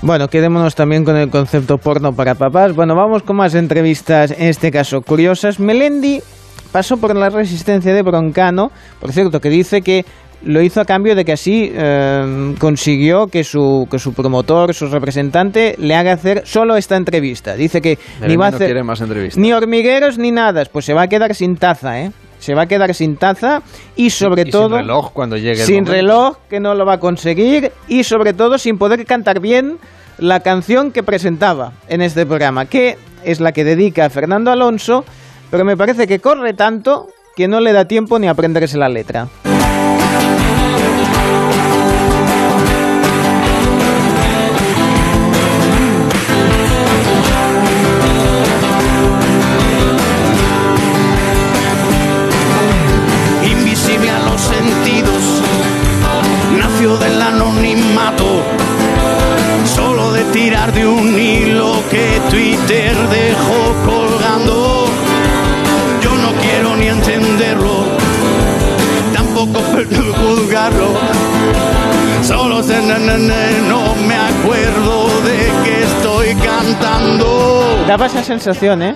[0.00, 2.72] Bueno, quedémonos también con el concepto porno para papás.
[2.72, 5.58] Bueno, vamos con más entrevistas, en este caso curiosas.
[5.58, 6.22] Melendi
[6.70, 8.70] pasó por la resistencia de Broncano,
[9.00, 10.06] por cierto, que dice que
[10.44, 14.86] lo hizo a cambio de que así eh, consiguió que su, que su promotor, su
[14.86, 17.54] representante, le haga hacer solo esta entrevista.
[17.54, 19.38] Dice que ni va a hacer quiere más entrevistas.
[19.40, 22.10] ni hormigueros ni nada, pues se va a quedar sin taza, ¿eh?
[22.38, 23.62] Se va a quedar sin taza
[23.94, 25.92] y sobre Y sin todo reloj cuando llegue el sin momento.
[25.92, 29.78] reloj que no lo va a conseguir y sobre todo sin poder cantar bien
[30.18, 35.04] la canción que presentaba en este programa, que es la que dedica a Fernando Alonso,
[35.52, 38.88] pero me parece que corre tanto que no le da tiempo ni a aprenderse la
[38.88, 39.28] letra.
[60.62, 64.86] Solo de un hilo que Twitter dejó colgando.
[66.00, 67.84] Yo no quiero ni entenderlo,
[69.12, 69.60] tampoco
[70.20, 70.94] juzgarlo,
[72.22, 73.34] solo sé, na, na, na,
[73.68, 77.84] no me acuerdo de que estoy cantando.
[77.86, 78.94] Daba esa sensación, ¿eh?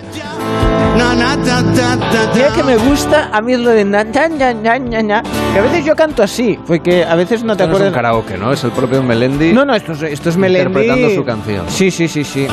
[2.34, 5.22] Mira que me gusta a mí es lo de na, na, na, na, na, na,
[5.22, 7.88] que a veces yo canto así, porque a veces no te Esto no es un
[7.88, 7.94] acuerdas.
[7.94, 8.52] karaoke, ¿no?
[8.52, 9.52] Es el propio Melendi.
[9.52, 10.68] No, no, esto es, esto es Melendi.
[10.68, 11.64] Interpretando su canción.
[11.68, 12.46] Sí, sí, sí, sí.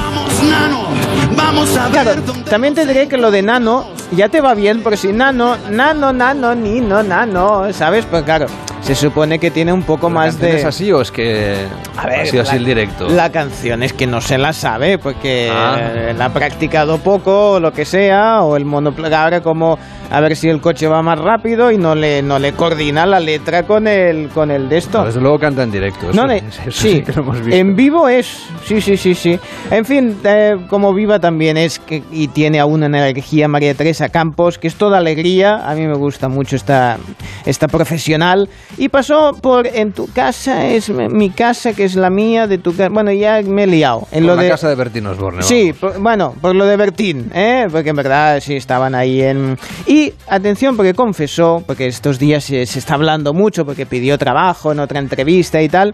[1.36, 2.12] Vamos a Claro,
[2.50, 6.14] también te diré que lo de nano ya te va bien, porque si nano, nano,
[6.14, 8.06] nano, ni no, nano, ¿sabes?
[8.06, 8.48] Pues claro,
[8.84, 10.58] se supone que tiene un poco más de...
[10.58, 11.56] ¿Es así o es que
[11.98, 13.08] A ver, ha sido así la- el directo?
[13.10, 16.12] La canción es que no se la sabe, porque Ah.
[16.18, 19.80] la ha practicado poco, o lo que sea, o el monoplaza, ahora como
[20.12, 23.20] a ver si el coche va más rápido y no le, no le coordina la
[23.20, 25.04] letra con el, con el de esto.
[25.06, 26.10] Desde luego canta en directo.
[26.12, 27.56] Eso, No, ne- eso sí, que lo hemos visto.
[27.56, 28.28] en vivo es,
[28.66, 29.40] sí, sí, sí, sí.
[29.72, 34.10] En fin, eh, como viva también es que, y tiene aún una energía María Teresa
[34.10, 35.68] Campos, que es toda alegría.
[35.68, 36.98] A mí me gusta mucho esta,
[37.46, 38.50] esta profesional.
[38.78, 42.72] Y pasó por en tu casa, es mi casa, que es la mía, de tu
[42.76, 42.90] casa.
[42.92, 44.08] Bueno, ya me he liado.
[44.12, 45.44] En Por lo la de, casa de Bertín Osborne.
[45.44, 47.68] Sí, por- bueno, por lo de Bertín, ¿eh?
[47.72, 49.58] porque en verdad sí estaban ahí en...
[49.86, 54.72] Y atención, porque confesó, porque estos días se, se está hablando mucho, porque pidió trabajo
[54.72, 55.94] en otra entrevista y tal,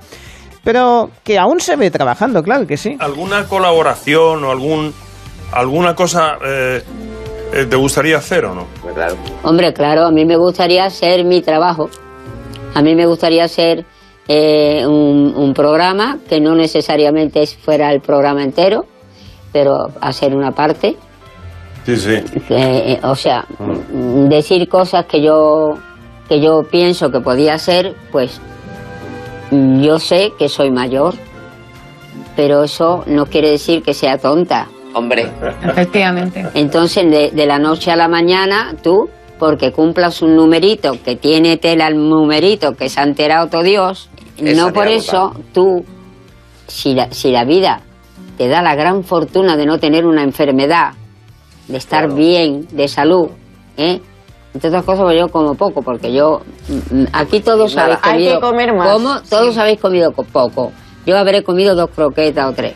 [0.64, 2.96] pero que aún se ve trabajando, claro que sí.
[3.00, 4.94] alguna colaboración o algún
[5.52, 6.84] alguna cosa eh,
[7.54, 8.68] eh, ¿te gustaría hacer o no?
[8.94, 9.16] Claro.
[9.44, 11.90] Hombre, claro, a mí me gustaría hacer mi trabajo.
[12.74, 13.86] A mí me gustaría hacer
[14.28, 18.86] eh, un, un programa que no necesariamente fuera el programa entero,
[19.52, 20.96] pero hacer una parte.
[21.86, 22.16] Sí, sí.
[22.50, 25.76] Eh, o sea, mm, decir cosas que yo
[26.28, 28.40] que yo pienso que podía hacer, pues
[29.50, 31.16] yo sé que soy mayor,
[32.36, 34.68] pero eso no quiere decir que sea tonta.
[34.94, 35.28] Hombre.
[35.64, 36.46] Efectivamente.
[36.54, 39.10] Entonces, de, de la noche a la mañana, tú,
[39.40, 44.10] porque cumplas un numerito que tiene tela el numerito que se ha enterado todo Dios,
[44.38, 45.84] Esa no por eso tú,
[46.68, 47.82] si la, si la vida
[48.38, 50.94] te da la gran fortuna de no tener una enfermedad,
[51.68, 53.30] de estar bien, de salud,
[53.78, 54.00] ¿eh?
[54.54, 56.42] Entre otras cosas, pues yo como poco, porque yo.
[56.92, 58.34] mm, Aquí todos Nada, habéis hay comido.
[58.36, 59.22] que comer más, ¿Cómo?
[59.30, 59.60] Todos sí.
[59.60, 60.72] habéis comido co- poco.
[61.06, 62.74] Yo habré comido dos croquetas o tres.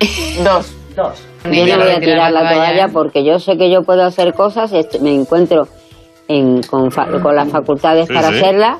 [0.42, 0.72] Dos.
[0.96, 1.18] Dos.
[1.44, 4.72] Yo no voy a tirar la toalla porque yo sé que yo puedo hacer cosas,
[4.72, 5.68] est- me encuentro
[6.38, 8.36] en- con, fa- con las facultades Sí, para sí.
[8.38, 8.78] hacerla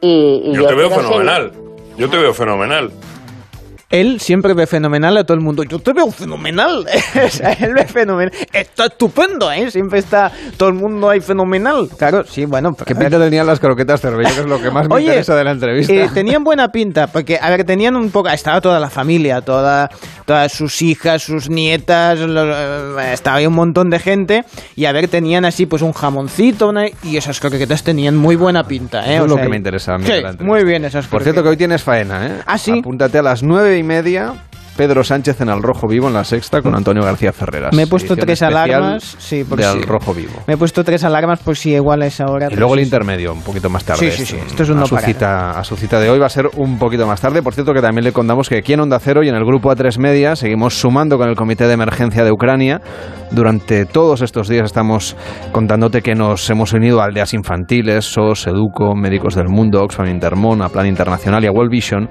[0.00, 1.08] y, y Yo te veo hacerla.
[1.08, 1.52] fenomenal.
[1.96, 2.90] Yo te veo fenomenal.
[3.90, 5.62] Él siempre ve fenomenal a todo el mundo.
[5.62, 6.86] Yo te veo fenomenal.
[7.60, 8.32] Él ve fenomenal.
[8.52, 9.70] Está estupendo, ¿eh?
[9.70, 11.88] Siempre está todo el mundo ahí fenomenal.
[11.96, 12.72] Claro, sí, bueno.
[12.74, 14.34] pero- ¿Qué pinta tenían las croquetas Cervello?
[14.34, 15.92] Que es lo que más me Oye, interesa de la entrevista.
[15.92, 19.88] eh, tenían buena pinta, porque, a ver, tenían un poco, estaba toda la familia, toda,
[20.24, 24.92] todas sus hijas, sus nietas, lo- eh, estaba ahí un montón de gente, y a
[24.92, 29.14] ver, tenían así pues un jamoncito, una- y esas croquetas tenían muy buena pinta, ¿eh?
[29.14, 31.22] Eso O es lo sea, que me interesa a mí sí, muy bien esas Por
[31.22, 31.50] cierto, que croquetas.
[31.50, 32.40] hoy tienes faena, ¿eh?
[32.46, 32.78] ¿Ah, sí?
[32.80, 33.42] Apúntate a las
[33.76, 34.34] y media.
[34.76, 37.74] Pedro Sánchez en Al Rojo Vivo en la sexta con Antonio García Ferreras.
[37.74, 40.42] Me he puesto tres alarmas, sí, por de Al Rojo Vivo.
[40.46, 42.48] Me he puesto tres alarmas por si igual a esa hora.
[42.50, 44.10] Y luego el intermedio, un poquito más tarde.
[44.10, 46.18] Sí, sí, sí, esto es un a no su cita A su cita de hoy
[46.18, 47.42] va a ser un poquito más tarde.
[47.42, 49.70] Por cierto, que también le contamos que aquí en Onda Cero y en el grupo
[49.70, 52.80] A3 Media seguimos sumando con el Comité de Emergencia de Ucrania.
[53.30, 55.16] Durante todos estos días estamos
[55.52, 60.62] contándote que nos hemos unido a aldeas infantiles, SOS, Educo, Médicos del Mundo, Oxfam Intermón,
[60.62, 62.08] a Plan Internacional y a World Vision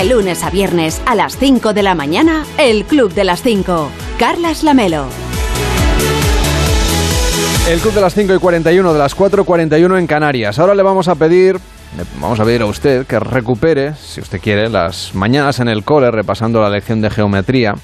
[0.04, 3.88] Lunes a viernes a las 5 de la mañana, el Club de las 5.
[4.18, 5.06] Carlas Lamelo.
[7.70, 10.58] El club de las 5 y 41, de las 4 y 41 en Canarias.
[10.58, 11.60] Ahora le vamos a pedir,
[12.20, 16.10] vamos a pedir a usted que recupere, si usted quiere, las mañanas en el cole
[16.10, 17.74] repasando la lección de geometría.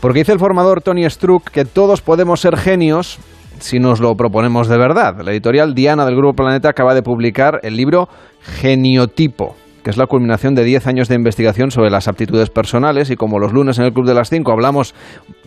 [0.00, 3.18] Porque dice el formador Tony Struck que todos podemos ser genios
[3.60, 5.20] si nos lo proponemos de verdad.
[5.22, 8.08] La editorial Diana del Grupo Planeta acaba de publicar el libro
[8.40, 9.54] Geniotipo
[9.88, 13.38] que es la culminación de 10 años de investigación sobre las aptitudes personales y como
[13.38, 14.94] los lunes en el Club de las 5 hablamos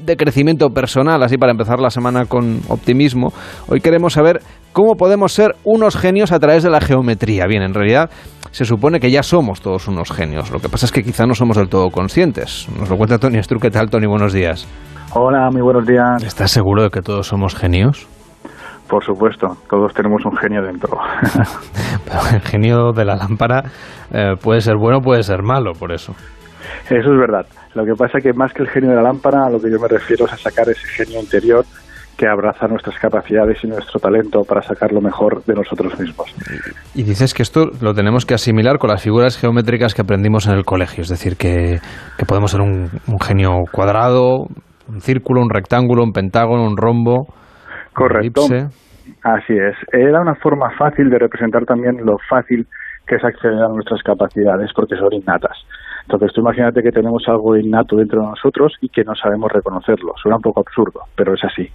[0.04, 3.34] de crecimiento personal, así para empezar la semana con optimismo,
[3.68, 4.40] hoy queremos saber
[4.74, 7.46] cómo podemos ser unos genios a través de la geometría.
[7.46, 8.10] Bien, en realidad
[8.50, 11.36] se supone que ya somos todos unos genios, lo que pasa es que quizá no
[11.36, 12.68] somos del todo conscientes.
[12.80, 13.62] Nos lo cuenta Tony Struck.
[13.62, 14.08] ¿Qué tal, Tony?
[14.08, 14.68] Buenos días.
[15.14, 16.24] Hola, muy buenos días.
[16.24, 18.08] ¿Estás seguro de que todos somos genios?
[18.92, 20.98] Por supuesto, todos tenemos un genio dentro.
[22.06, 23.64] Pero el genio de la lámpara
[24.14, 26.14] eh, puede ser bueno, puede ser malo, por eso.
[26.90, 27.46] Eso es verdad.
[27.74, 29.72] Lo que pasa es que más que el genio de la lámpara, a lo que
[29.72, 31.64] yo me refiero es a sacar ese genio interior
[32.18, 36.36] que abraza nuestras capacidades y nuestro talento para sacar lo mejor de nosotros mismos.
[36.94, 40.54] Y dices que esto lo tenemos que asimilar con las figuras geométricas que aprendimos en
[40.56, 41.80] el colegio, es decir, que,
[42.18, 44.48] que podemos ser un, un genio cuadrado,
[44.90, 47.28] un círculo, un rectángulo, un pentágono, un rombo,
[47.94, 48.46] Correcto.
[48.46, 48.81] un elipse.
[49.24, 49.76] Así es.
[49.92, 52.68] Era una forma fácil de representar también lo fácil
[53.08, 55.58] que es acceder a nuestras capacidades porque son innatas.
[56.04, 60.14] Entonces tú imagínate que tenemos algo innato dentro de nosotros y que no sabemos reconocerlo.
[60.22, 61.70] Suena un poco absurdo, pero es así.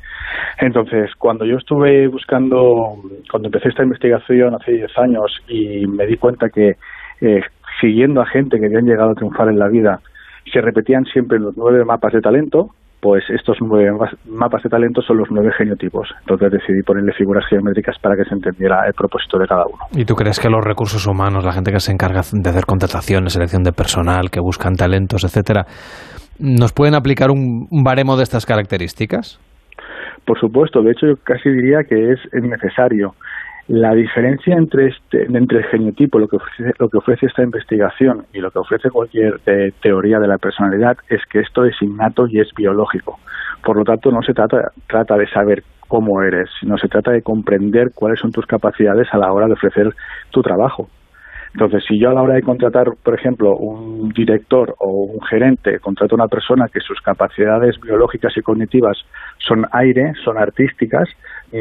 [0.58, 2.96] Entonces, cuando yo estuve buscando,
[3.30, 6.76] cuando empecé esta investigación hace 10 años y me di cuenta que
[7.20, 7.40] eh,
[7.80, 10.00] siguiendo a gente que habían llegado a triunfar en la vida,
[10.52, 12.70] se repetían siempre los nueve mapas de talento,
[13.00, 13.90] pues estos nueve
[14.26, 16.08] mapas de talento son los nueve geniotipos.
[16.20, 19.78] Entonces decidí ponerle figuras geométricas para que se entendiera el propósito de cada uno.
[19.92, 23.34] ¿Y tú crees que los recursos humanos, la gente que se encarga de hacer contrataciones,
[23.34, 25.66] selección de personal, que buscan talentos, etcétera,
[26.38, 29.38] nos pueden aplicar un, un baremo de estas características?
[30.26, 33.14] Por supuesto, de hecho yo casi diría que es necesario.
[33.68, 38.24] La diferencia entre, este, entre el genotipo, lo que, ofrece, lo que ofrece esta investigación
[38.32, 42.28] y lo que ofrece cualquier eh, teoría de la personalidad es que esto es innato
[42.28, 43.18] y es biológico.
[43.64, 47.22] Por lo tanto, no se trata, trata de saber cómo eres, sino se trata de
[47.22, 49.92] comprender cuáles son tus capacidades a la hora de ofrecer
[50.30, 50.88] tu trabajo.
[51.56, 55.78] Entonces, si yo a la hora de contratar, por ejemplo, un director o un gerente,
[55.80, 58.98] contrato a una persona que sus capacidades biológicas y cognitivas
[59.38, 61.08] son aire, son artísticas,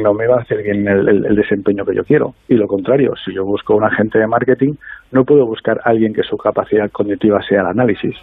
[0.02, 2.34] no me va a hacer bien el, desempeño que yo quiero.
[2.48, 4.74] Y lo contrario, si yo busco un agente de marketing,
[5.12, 8.16] no puedo buscar a alguien que su capacidad cognitiva sea el análisis.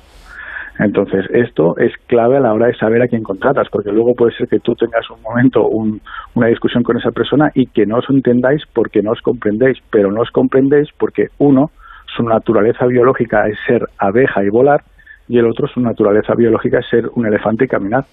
[0.79, 4.33] Entonces, esto es clave a la hora de saber a quién contratas, porque luego puede
[4.35, 6.01] ser que tú tengas un momento, un-
[6.35, 10.11] una discusión con esa persona y que no os entendáis porque no os comprendéis, pero
[10.11, 11.71] no os comprendéis porque uno,
[12.17, 14.81] su naturaleza biológica es ser abeja y volar,
[15.29, 18.05] y el otro, su naturaleza biológica es ser un elefante y caminar.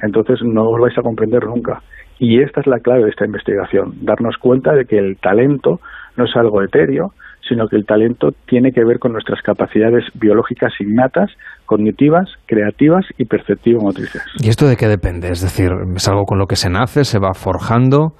[0.00, 1.80] Entonces, no os vais a comprender nunca.
[2.18, 5.80] Y esta es la clave de esta investigación, darnos cuenta de que el talento
[6.16, 7.12] no es algo etéreo,
[7.48, 11.30] sino que el talento tiene que ver con nuestras capacidades biológicas innatas,
[11.66, 14.22] cognitivas, creativas y perceptivo-motrices.
[14.42, 15.28] ¿Y esto de qué depende?
[15.28, 18.14] Es decir, ¿es algo con lo que se nace, se va forjando?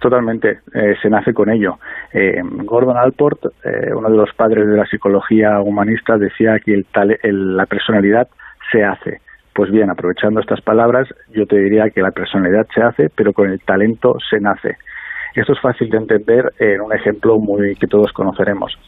[0.00, 1.78] Totalmente, eh, se nace con ello.
[2.12, 6.86] Eh, Gordon Alport, eh, uno de los padres de la psicología humanista, decía que el
[6.92, 8.28] tale- el- la personalidad
[8.70, 9.20] se hace.
[9.56, 13.50] Pues bien, aprovechando estas palabras, yo te diría que la personalidad se hace, pero con
[13.50, 14.76] el talento se nace.
[15.34, 18.78] Esto es fácil de entender en un ejemplo muy que todos conoceremos.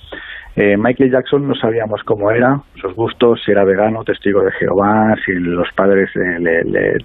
[0.57, 5.15] Eh, Michael Jackson no sabíamos cómo era, sus gustos, si era vegano, testigo de Jehová,
[5.25, 6.99] si los padres le, le,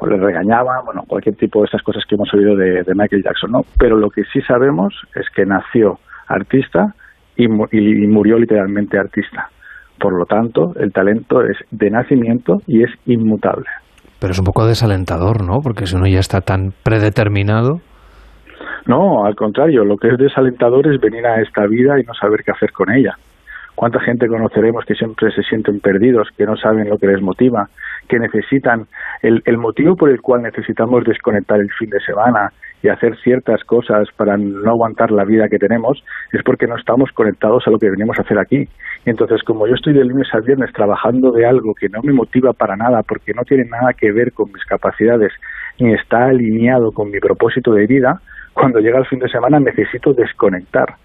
[0.00, 3.60] regañaban, bueno, cualquier tipo de esas cosas que hemos oído de, de Michael Jackson, ¿no?
[3.78, 6.94] Pero lo que sí sabemos es que nació artista
[7.36, 9.50] y- y murió literalmente artista.
[9.98, 13.66] Por lo tanto, el talento es de nacimiento y es inmutable.
[14.20, 15.60] Pero es un poco desalentador, ¿no?
[15.60, 17.80] Porque si uno ya está tan predeterminado...
[18.86, 22.42] No, al contrario, lo que es desalentador es venir a esta vida y no saber
[22.44, 23.14] qué hacer con ella.
[23.74, 27.68] ¿Cuánta gente conoceremos que siempre se sienten perdidos, que no saben lo que les motiva,
[28.08, 28.86] que necesitan
[29.22, 32.52] el, el motivo por el cual necesitamos desconectar el fin de semana
[32.84, 37.10] y hacer ciertas cosas para no aguantar la vida que tenemos es porque no estamos
[37.12, 38.68] conectados a lo que venimos a hacer aquí.
[39.06, 42.12] Y entonces, como yo estoy de lunes a viernes trabajando de algo que no me
[42.12, 45.32] motiva para nada, porque no tiene nada que ver con mis capacidades
[45.80, 48.20] ni está alineado con mi propósito de vida,
[48.52, 50.96] cuando llega el fin de semana necesito desconectar.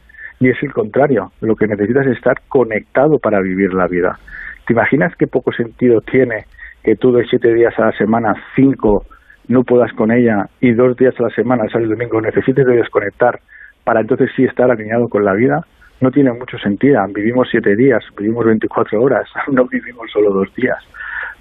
[0.41, 4.19] Y es el contrario, lo que necesitas es estar conectado para vivir la vida.
[4.67, 6.43] ¿Te imaginas qué poco sentido tiene
[6.83, 9.05] que tú de siete días a la semana, cinco,
[9.49, 12.21] no puedas con ella y dos días a la semana, el sábado y el domingo,
[12.21, 13.39] necesites de desconectar
[13.83, 15.61] para entonces sí estar alineado con la vida?
[15.99, 16.99] No tiene mucho sentido.
[17.13, 20.77] Vivimos siete días, vivimos 24 horas, no vivimos solo dos días.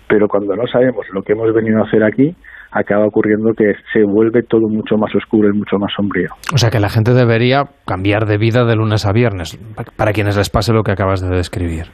[0.09, 2.35] Pero cuando no sabemos lo que hemos venido a hacer aquí,
[2.73, 6.31] acaba ocurriendo que se vuelve todo mucho más oscuro y mucho más sombrío.
[6.55, 9.59] O sea que la gente debería cambiar de vida de lunes a viernes,
[9.97, 11.89] para quienes les pase lo que acabas de describir.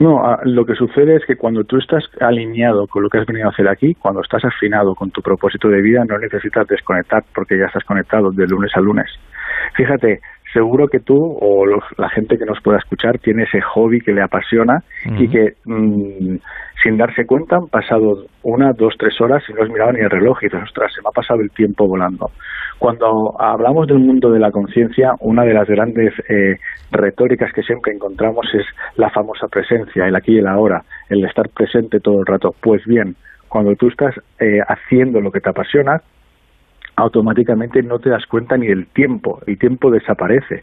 [0.00, 3.26] No, a- lo que sucede es que cuando tú estás alineado con lo que has
[3.26, 7.22] venido a hacer aquí, cuando estás afinado con tu propósito de vida, no necesitas desconectar
[7.34, 9.06] porque ya estás conectado de lunes a lunes.
[9.74, 10.20] Fíjate,
[10.54, 14.12] seguro que tú o los- la gente que nos pueda escuchar tiene ese hobby que
[14.14, 14.82] le apasiona
[15.18, 16.36] y que mm,
[16.82, 20.10] sin darse cuenta han pasado una, dos, tres horas y no has mirado ni el
[20.10, 22.30] reloj y dices, ostras, se me ha pasado el tiempo volando.
[22.78, 26.56] Cuando hablamos del mundo de la conciencia, una de las grandes eh,
[26.90, 28.64] retóricas que siempre encontramos es
[28.96, 32.54] la famosa presencia, el aquí y el ahora, el estar presente todo el rato.
[32.60, 33.16] Pues bien,
[33.48, 36.00] cuando tú estás eh, haciendo lo que te apasiona,
[36.96, 40.62] automáticamente no te das cuenta ni del tiempo, el tiempo desaparece.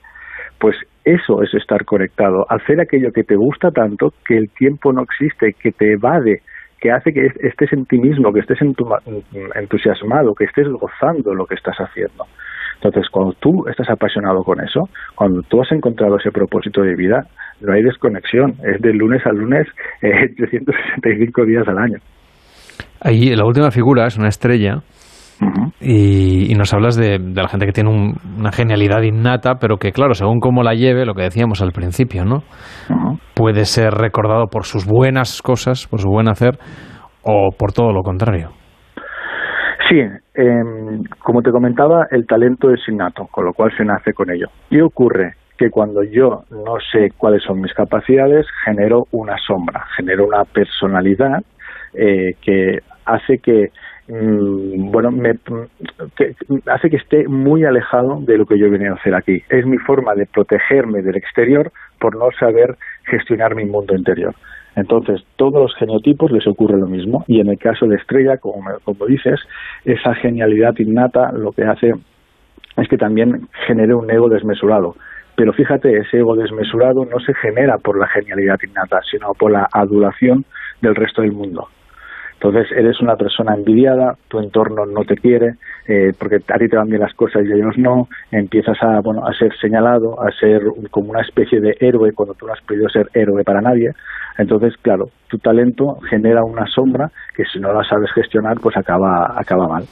[0.60, 5.02] Pues eso es estar conectado, hacer aquello que te gusta tanto que el tiempo no
[5.02, 6.42] existe, que te evade,
[6.80, 9.00] que hace que estés en ti mismo, que estés entu-
[9.56, 12.26] entusiasmado, que estés gozando lo que estás haciendo.
[12.76, 17.28] Entonces, cuando tú estás apasionado con eso, cuando tú has encontrado ese propósito de vida,
[17.62, 19.68] no hay desconexión, es de lunes a lunes,
[20.02, 21.98] eh, 365 días al año.
[23.02, 24.82] Ahí la última figura es una estrella
[25.80, 29.78] y, y nos hablas de, de la gente que tiene un- una genialidad innata, pero
[29.78, 32.44] que claro, según cómo la lleve, lo que decíamos al principio, ¿no?
[33.36, 36.58] Puede ser recordado por sus buenas cosas, por su buen hacer,
[37.24, 38.50] o por todo lo contrario.
[39.90, 40.00] Sí,
[40.36, 44.48] em, como te comentaba, el talento es innato, con lo cual se nace con ello.
[44.70, 50.26] Y ocurre que cuando yo no sé cuáles son mis capacidades, genero una sombra, genero
[50.26, 51.42] una personalidad
[51.94, 53.68] eh, que hace que
[54.12, 55.32] bueno me
[56.66, 59.42] hace que esté muy alejado de lo que yo venido a hacer aquí.
[59.50, 64.36] Es mi forma de protegerme del exterior por no saber gestionar mi mundo interior.
[64.76, 68.64] Entonces, todos los genotipos les ocurre lo mismo y en el caso de Estrella, como,
[68.84, 69.40] como dices,
[69.86, 71.94] esa genialidad innata lo que hace
[72.78, 74.96] es que también genere un ego desmesurado.
[75.36, 79.68] Pero fíjate, ese ego desmesurado no se genera por la genialidad innata, sino por la
[79.72, 80.46] adulación
[80.82, 81.68] del resto del mundo.
[82.44, 86.76] Entonces eres una persona envidiada, tu entorno no te quiere, eh, porque a ti te
[86.76, 90.32] van bien las cosas y a ellos no, empiezas a, bueno, a ser señalado, a
[90.32, 93.92] ser como una especie de héroe cuando tú no has podido ser héroe para nadie.
[94.40, 99.36] Entonces, claro, tu talento genera una sombra que si no la sabes gestionar, pues acaba,
[99.38, 99.84] acaba mal.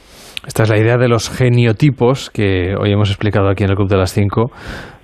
[0.44, 3.90] Esta es la idea de los geniotipos que hoy hemos explicado aquí en el Club
[3.90, 4.50] de las Cinco,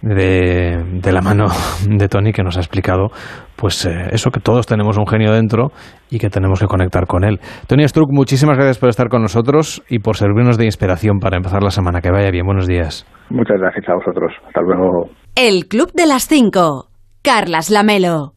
[0.03, 1.47] de, la mano
[1.88, 3.09] de Tony, que nos ha explicado
[3.55, 5.72] pues eh, eso que todos tenemos un genio dentro
[6.11, 7.40] y que tenemos que conectar con él.
[7.66, 11.62] Tony Struck, muchísimas gracias por estar con nosotros y por servirnos de inspiración para empezar
[11.62, 12.00] la semana.
[12.00, 13.07] Que vaya bien, buenos días.
[13.30, 14.32] Muchas gracias a vosotros.
[14.46, 15.11] Hasta luego.
[15.34, 16.88] El Club de las Cinco.
[17.22, 18.36] Carlas Lamelo.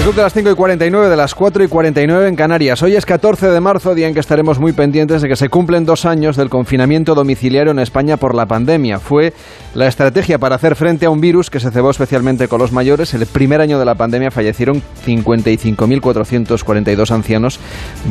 [0.00, 2.82] Club de las 5 y 49, de las 4 y 49 en Canarias.
[2.82, 5.84] Hoy es 14 de marzo, día en que estaremos muy pendientes de que se cumplen
[5.84, 8.98] dos años del confinamiento domiciliario en España por la pandemia.
[8.98, 9.32] Fue
[9.74, 13.14] la estrategia para hacer frente a un virus que se cebó especialmente con los mayores.
[13.14, 17.60] El primer año de la pandemia fallecieron 55.442 ancianos,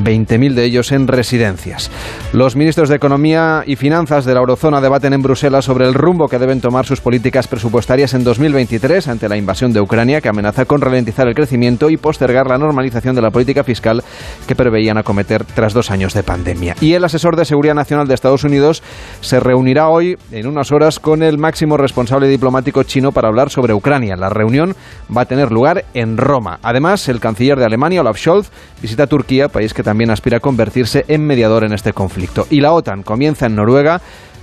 [0.02, 1.92] 20.000 de ellos en residencias.
[2.32, 6.30] Los ministros de Economía y Finanzas de la Eurozona debaten en Bruselas sobre el rumbo
[6.30, 10.64] que deben tomar sus políticas presupuestarias en 2023 ante la invasión de Ucrania, que amenaza
[10.64, 14.04] con ralentizar el crecimiento y postergar la normalización de la política fiscal
[14.48, 16.76] que preveían acometer tras dos años de pandemia.
[16.82, 18.84] Y el asesor de Seguridad Nacional de Estados Unidos
[19.22, 23.74] se reunirá hoy en unas horas con el máximo responsable diplomático chino para hablar sobre
[23.74, 24.16] Ucrania.
[24.16, 24.76] La reunión
[25.16, 26.60] va a tener lugar en Roma.
[26.62, 28.50] Además, el canciller de Alemania, Olaf Scholz,
[28.82, 32.48] visita Turquía, país que también aspira a convertirse en mediador en este conflicto.
[32.50, 34.02] Y la OTAN comienza en Noruega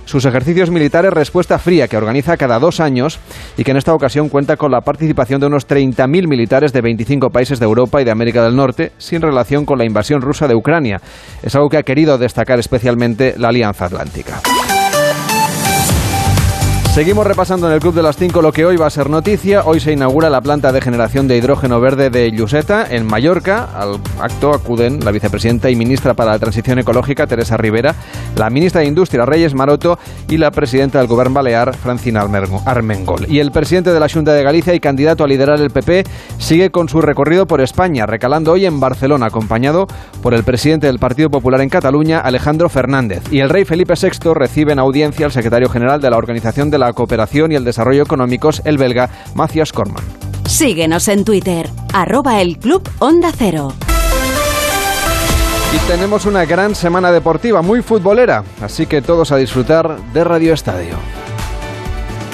[0.09, 3.19] sus ejercicios militares Respuesta Fría, que organiza cada dos años
[3.57, 7.29] y que en esta ocasión cuenta con la participación de unos 30.000 militares de 25
[7.29, 10.55] países de Europa y de América del Norte, sin relación con la invasión rusa de
[10.55, 10.99] Ucrania.
[11.43, 14.41] Es algo que ha querido destacar especialmente la Alianza Atlántica.
[16.93, 19.61] Seguimos repasando en el Club de las 5 lo que hoy va a ser noticia.
[19.63, 23.69] Hoy se inaugura la planta de generación de hidrógeno verde de Lluseta, en Mallorca.
[23.75, 27.93] Al acto acuden la vicepresidenta y ministra para la Transición Ecológica, Teresa Rivera,
[28.35, 32.27] la ministra de Industria, Reyes Maroto, y la presidenta del Gobierno Balear, Francina
[32.65, 33.27] Armengol.
[33.29, 36.03] Y el presidente de la Junta de Galicia y candidato a liderar el PP
[36.39, 39.87] sigue con su recorrido por España, recalando hoy en Barcelona, acompañado
[40.23, 43.21] por el presidente del Partido Popular en Cataluña, Alejandro Fernández.
[43.31, 46.78] Y el rey Felipe VI recibe en audiencia al secretario general de la Organización de
[46.79, 50.03] la Cooperación y el Desarrollo Económicos, el belga Matthias Corman.
[50.47, 53.73] Síguenos en Twitter, arroba el Club Onda Cero.
[55.71, 60.53] Y tenemos una gran semana deportiva, muy futbolera, así que todos a disfrutar de Radio
[60.53, 60.95] Estadio.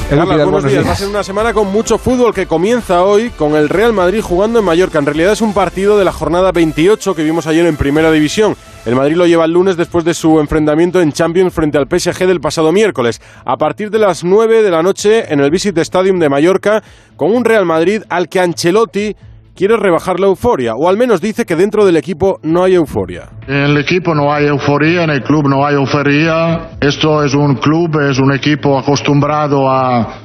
[0.10, 0.86] Carla, buenos días.
[0.86, 4.22] Va a ser una semana con mucho fútbol que comienza hoy con el Real Madrid
[4.22, 5.00] jugando en Mallorca.
[5.00, 8.56] En realidad es un partido de la jornada 28 que vimos ayer en Primera División.
[8.86, 12.28] El Madrid lo lleva el lunes después de su enfrentamiento en Champions frente al PSG
[12.28, 13.20] del pasado miércoles.
[13.46, 16.84] A partir de las 9 de la noche en el Visit Stadium de Mallorca,
[17.16, 19.16] con un Real Madrid al que Ancelotti
[19.56, 23.30] quiere rebajar la euforia, o al menos dice que dentro del equipo no hay euforia.
[23.48, 26.72] En el equipo no hay euforia, en el club no hay euforia.
[26.82, 30.22] Esto es un club, es un equipo acostumbrado a,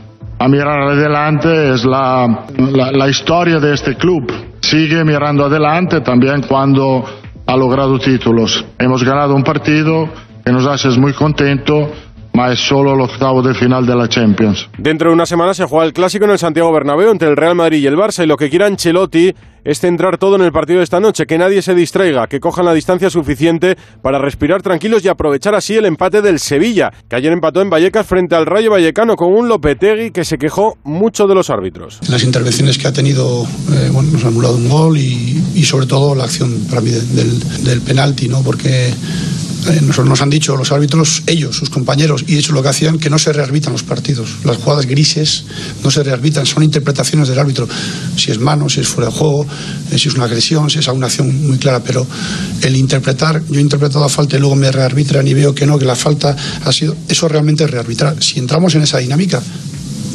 [0.49, 4.33] mirar adelante, es la, la, la historia de este club.
[4.61, 7.05] Sigue mirando adelante también cuando
[7.47, 8.65] ha logrado títulos.
[8.79, 10.09] Hemos ganado un partido
[10.45, 11.89] que nos hace muy contentos
[12.33, 14.69] ma es solo el octavo de final de la Champions.
[14.79, 17.55] Dentro de una semana se juega el clásico en el Santiago Bernabéu entre el Real
[17.55, 20.79] Madrid y el Barça y lo que quiera Ancelotti es centrar todo en el partido
[20.79, 25.05] de esta noche, que nadie se distraiga, que cojan la distancia suficiente para respirar tranquilos
[25.05, 28.71] y aprovechar así el empate del Sevilla, que ayer empató en Vallecas frente al Rayo
[28.71, 32.01] Vallecano con un Lopetegui que se quejó mucho de los árbitros.
[32.09, 35.87] Las intervenciones que ha tenido, eh, bueno, nos han anulado un gol y, y, sobre
[35.87, 38.43] todo la acción para mí del, del penalti, ¿no?
[38.43, 38.93] Porque
[39.69, 43.11] eh, nos, han dicho los árbitros, ellos, sus compañeros, y hecho lo que hacían, que
[43.11, 44.37] no se rearbitran los partidos.
[44.45, 45.45] Las jugadas grises
[45.85, 47.69] no se rearbitran, son interpretaciones del árbitro.
[48.17, 49.47] Si es mano, si es fuera de juego,
[49.91, 52.07] si es una agresión, si es una acción muy clara, pero
[52.63, 55.79] el interpretar, yo he interpretado la falta y luego me rearbitran y veo que no,
[55.79, 58.23] que la falta ha sido, eso realmente es rearbitrar.
[58.23, 59.43] Si entramos en esa dinámica,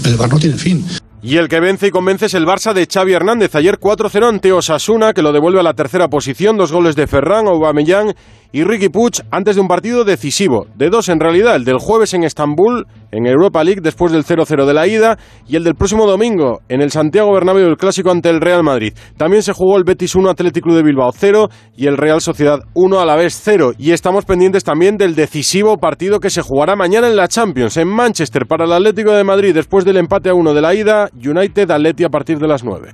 [0.05, 0.85] el bar no tiene fin.
[1.25, 3.55] Y el que vence y convence es el Barça de Xavi Hernández.
[3.55, 6.55] Ayer 4-0 ante Osasuna, que lo devuelve a la tercera posición.
[6.55, 8.13] Dos goles de Ferran, Aubameyang
[8.51, 10.67] y Ricky Puig antes de un partido decisivo.
[10.75, 12.85] De dos en realidad, el del jueves en Estambul,
[13.15, 16.81] en Europa League, después del 0-0 de la ida, y el del próximo domingo en
[16.81, 18.93] el Santiago Bernabéu, el clásico ante el Real Madrid.
[19.17, 22.99] También se jugó el Betis 1 Atlético de Bilbao 0 y el Real Sociedad 1
[22.99, 23.73] a la vez 0.
[23.77, 27.87] Y estamos pendientes también del decisivo partido que se jugará mañana en la Champions, en
[27.87, 31.71] Manchester, para el Atlético de Madrid, después del empate a 1 de la ida, United
[31.71, 32.93] Atleti a partir de las 9.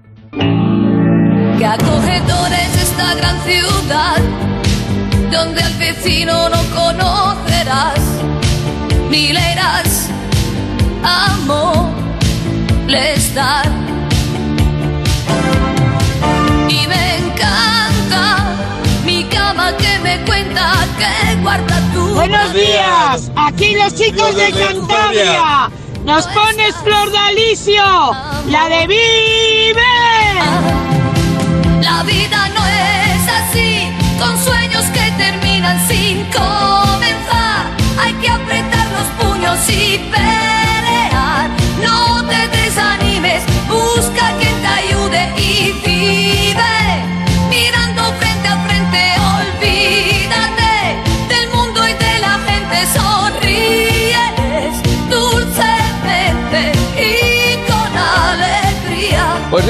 [1.57, 4.17] Que acogedor es esta gran ciudad
[5.32, 7.99] donde al vecino no conocerás,
[9.12, 10.09] ni le irás
[11.03, 11.38] a
[12.88, 13.66] molestar.
[16.70, 18.24] Y me encanta
[19.05, 25.70] mi cama que me cuenta que guarda tu Buenos días, aquí los chicos de Cantabria.
[26.05, 27.84] Nos pones Flor de Alicio,
[28.47, 29.82] la de Vive.
[31.82, 37.11] La vida no es así, con sueños que terminan sin comenzar.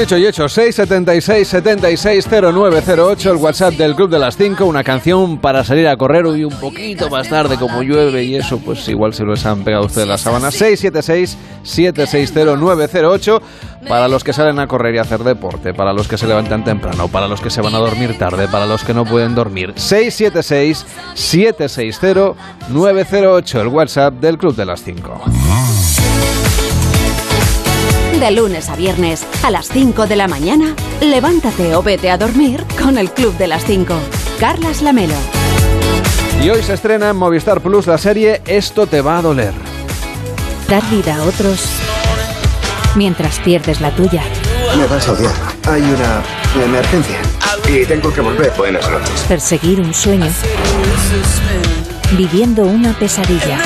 [0.02, 5.62] Dicho y hecho, 676 760908 el WhatsApp del Club de las 5, una canción para
[5.62, 9.22] salir a correr hoy un poquito más tarde, como llueve y eso, pues igual se
[9.22, 10.54] los han pegado ustedes las sábanas.
[10.54, 13.42] 676 760908
[13.88, 17.06] para los que salen a correr y hacer deporte, para los que se levantan temprano,
[17.06, 19.72] para los que se van a dormir tarde, para los que no pueden dormir.
[19.76, 20.84] 676
[21.14, 25.22] 760908 el WhatsApp del Club de las 5.
[28.22, 32.64] De lunes a viernes, a las 5 de la mañana, levántate o vete a dormir
[32.80, 33.92] con el Club de las 5.
[34.38, 35.16] Carlas Lamelo.
[36.40, 39.52] Y hoy se estrena en Movistar Plus la serie Esto te va a doler.
[40.68, 41.64] Dar vida a otros
[42.94, 44.22] mientras pierdes la tuya.
[44.78, 45.34] Me vas a odiar.
[45.68, 46.22] Hay una
[46.64, 47.18] emergencia.
[47.68, 48.52] Y tengo que volver.
[48.56, 49.24] Buenas noches.
[49.26, 50.30] Perseguir un sueño.
[52.16, 53.58] Viviendo una pesadilla.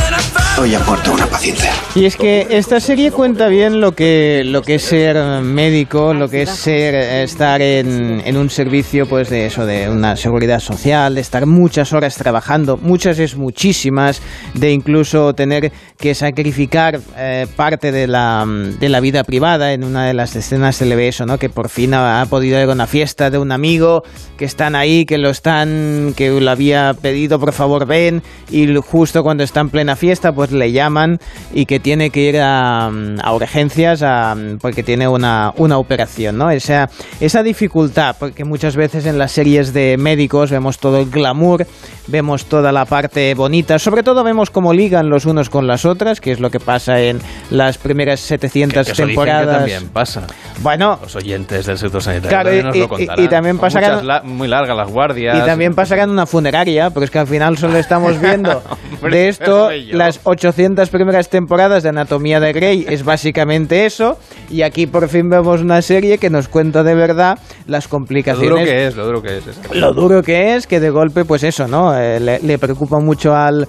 [0.59, 1.71] Hoy aporto una paciencia.
[1.95, 6.31] Y es que esta serie cuenta bien lo que, lo que es ser médico, lo
[6.31, 11.15] que es ser estar en, en un servicio pues de eso, de una seguridad social,
[11.15, 14.23] de estar muchas horas trabajando, muchas es muchísimas,
[14.55, 19.75] de incluso tener que sacrificar eh, parte de la, de la vida privada.
[19.75, 21.39] En una de las escenas se le ve eso, ¿no?
[21.39, 24.05] Que por fin ha, ha podido ir a una fiesta de un amigo,
[24.39, 29.23] que están ahí, que lo están, que lo había pedido, por favor ven, y justo
[29.23, 31.19] cuando está en plena fiesta, pues le llaman
[31.53, 36.51] y que tiene que ir a, a urgencias a- porque tiene una, una operación, ¿no?
[36.51, 36.89] Esa,
[37.21, 41.67] esa dificultad, porque muchas veces en las series de médicos vemos todo el glamour,
[42.09, 46.21] vemos toda la parte bonita, sobre todo vemos cómo ligan los unos con las otras,
[46.21, 47.21] que es lo que pasa en
[47.51, 49.57] las primeras 700 Que que temporadas.
[49.59, 50.23] también pasa.
[50.63, 53.25] Bueno, Los oyentes del sector sanitario Claro, también nos y- lo y- contarán.
[53.25, 55.39] y también Son pasa que la- muy largas las guardias.
[55.39, 58.63] Y también pasará en una funeraria, porque es que al final solo estamos viendo
[59.03, 64.19] Hombre, de esto, las 800 primeras temporadas de Anatomía de Grey es básicamente eso,
[64.51, 68.51] y aquí por fin vemos una serie que nos cuenta de verdad las Lo complicaciones.
[68.51, 69.47] duro que es, lo duro que es.
[69.47, 71.97] es que- Lo duro que es, que de golpe, pues eso, ¿no?
[71.99, 73.67] Eh, le, le preocupa mucho al,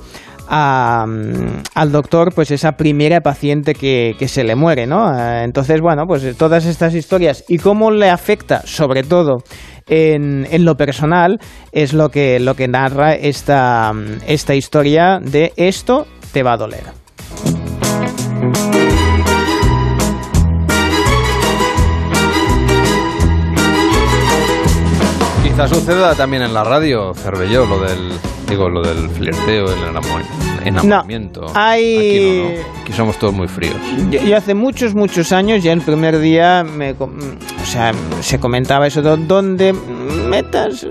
[0.50, 5.18] a, mm, al doctor, pues esa primera paciente que, que se le muere, ¿no?
[5.18, 9.38] Eh, entonces, bueno, pues todas estas historias y cómo le afecta, sobre todo
[9.88, 11.40] en, en lo personal,
[11.72, 16.06] es lo que, lo que narra esta, mm, esta historia de esto
[16.38, 16.84] te va a doler.
[25.44, 28.12] Quizás suceda también en la radio, Cervelló, lo del,
[28.48, 30.24] digo, lo del flirteo, el enamor-
[30.68, 31.46] enamoramiento.
[31.54, 32.82] hay- Aquí, no, no.
[32.84, 33.76] Aquí somos todos muy fríos.
[34.10, 38.88] Yo, yo hace muchos, muchos años, ya el primer día, me, o sea, se comentaba
[38.88, 40.86] eso, de dónde metas.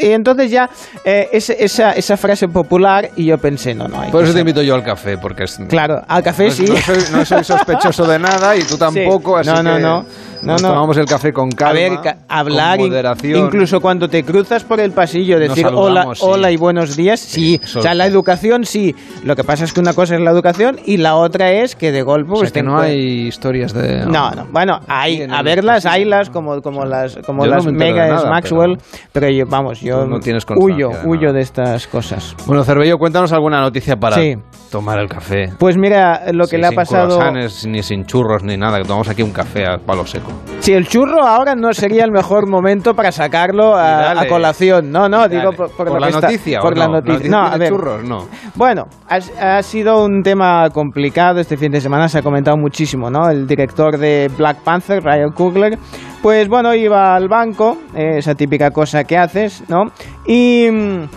[0.00, 0.68] Y entonces ya,
[1.04, 4.00] eh, esa, esa frase popular, y yo pensé, no, no.
[4.00, 5.58] hay Por eso te invito yo al café, porque es...
[5.68, 6.64] Claro, al café no, sí.
[6.66, 10.04] No soy, no soy sospechoso de nada y tú tampoco, así No, no, que no.
[10.40, 10.68] No, nos no.
[10.68, 13.46] tomamos el café con calma, A ver, ca- hablar, con moderación.
[13.46, 16.20] incluso cuando te cruzas por el pasillo, decir hola, sí.
[16.22, 17.58] hola y buenos días, sí.
[17.60, 18.10] eso o sea, la sí.
[18.12, 18.94] educación sí.
[19.24, 21.92] Lo que pasa es que una cosa es la educación y la otra es que
[21.92, 22.30] de golpe...
[22.32, 24.06] O sea, pues, que no hay historias de...
[24.06, 24.46] No, no.
[24.52, 28.30] Bueno, hay, a verlas, haylas como, como las, como Yo no las me megas nada,
[28.30, 28.78] Maxwell,
[29.12, 32.36] pero, yo, vamos, yo no tienes huyo, de huyo de estas cosas.
[32.46, 34.36] Bueno, Cervello, cuéntanos alguna noticia para Sí.
[34.70, 35.52] Tomar el café.
[35.58, 37.18] Pues mira, lo que Sí, le ha sin pasado...
[37.66, 40.30] ni sin churros, ni nada, que tomamos aquí un café a palo seco.
[40.60, 43.82] Si el churro ahora no sería el mejor momento para sacarlo a,
[44.14, 44.20] dale.
[44.20, 44.90] a colación.
[44.90, 46.92] No, no, digo por, por ¿Por la está- noticia o Por la no?
[46.94, 47.12] noticia.
[47.14, 47.68] ¿Noticia No, a ver.
[47.68, 48.04] churros?
[48.04, 48.26] No.
[48.54, 53.10] Bueno, ha, ha sido un tema complicado este fin de semana, se ha comentado muchísimo,
[53.10, 53.28] ¿no?
[53.30, 55.78] El director de Black Panther, Ryan Coogler,
[56.22, 59.84] pues bueno, iba al banco, eh, esa típica cosa que haces, ¿no?
[60.26, 61.08] Y mm,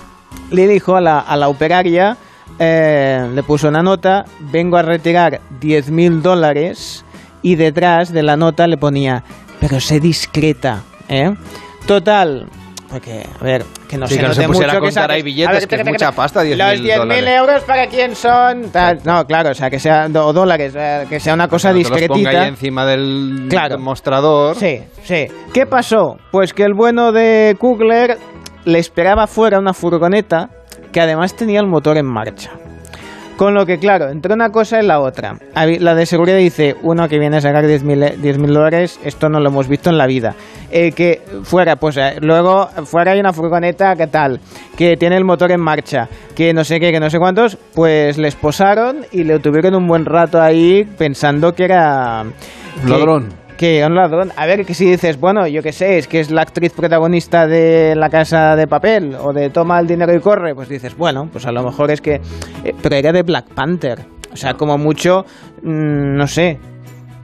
[0.51, 2.17] le dijo a la, a la operaria,
[2.63, 7.03] eh, le puso una nota, vengo a retirar 10 mil dólares
[7.41, 9.23] y detrás de la nota le ponía,
[9.59, 11.31] pero sé discreta, ¿eh?
[11.87, 12.45] Total,
[12.87, 15.59] porque, a ver, que no Sí, se que no se mucho saques- ahí billetes, a
[15.59, 17.29] ver, que es mucha pasta, 10.000 Los 10.000 dólares.
[17.39, 18.69] euros para quién son.
[18.71, 18.99] Tal.
[19.05, 21.79] No, claro, o sea, que sea, o dólares, eh, que sea una cosa No te
[21.79, 22.41] los ponga discretita.
[22.43, 23.75] ahí encima del, Claro.
[23.75, 24.55] del mostrador.
[24.55, 25.25] Sí, sí.
[25.51, 26.17] ¿Qué pasó?
[26.31, 28.17] Pues que el bueno de Kugler
[28.65, 30.49] le esperaba fuera una furgoneta
[30.91, 32.51] que además tenía el motor en marcha.
[33.37, 35.35] Con lo que, claro, entre una cosa y la otra.
[35.55, 39.49] La de seguridad dice, uno que viene a sacar 10.000 10.000 dólares, esto no lo
[39.49, 40.35] hemos visto en la vida.
[40.69, 44.39] Eh, que fuera, pues eh, luego fuera hay una furgoneta, ¿qué tal?
[44.77, 48.19] Que tiene el motor en marcha, que no sé qué, que no sé cuántos, pues
[48.19, 52.23] les posaron y le tuvieron un buen rato ahí pensando que era...
[52.83, 53.29] que- Ladrón.
[53.61, 54.31] Que un ladrón.
[54.35, 57.45] A ver, que si dices, bueno, yo qué sé, es que es la actriz protagonista
[57.45, 61.29] de La Casa de Papel o de Toma el dinero y corre, pues dices, bueno,
[61.31, 62.15] pues a lo mejor es que...
[62.63, 63.99] eh, pero era de Black Panther.
[64.33, 65.25] O sea, como mucho,
[65.61, 66.57] mm, no sé,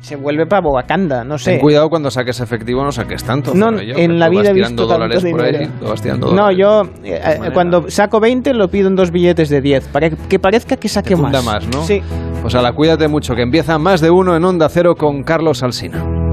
[0.01, 1.53] se vuelve para Wakanda, no sé.
[1.53, 3.55] Ten cuidado cuando saques efectivo, no saques tanto.
[3.55, 6.57] No, Zorrilla, en que la vida he visto tanto dólares por ahí, No, dólares.
[6.59, 10.75] yo eh, cuando saco 20 lo pido en dos billetes de 10, para que parezca
[10.77, 11.43] que saque más.
[11.43, 11.81] más, ¿no?
[11.83, 11.99] Sí.
[12.43, 15.63] Pues a la cuídate mucho, que empieza más de uno en Onda Cero con Carlos
[15.63, 16.26] Alsina.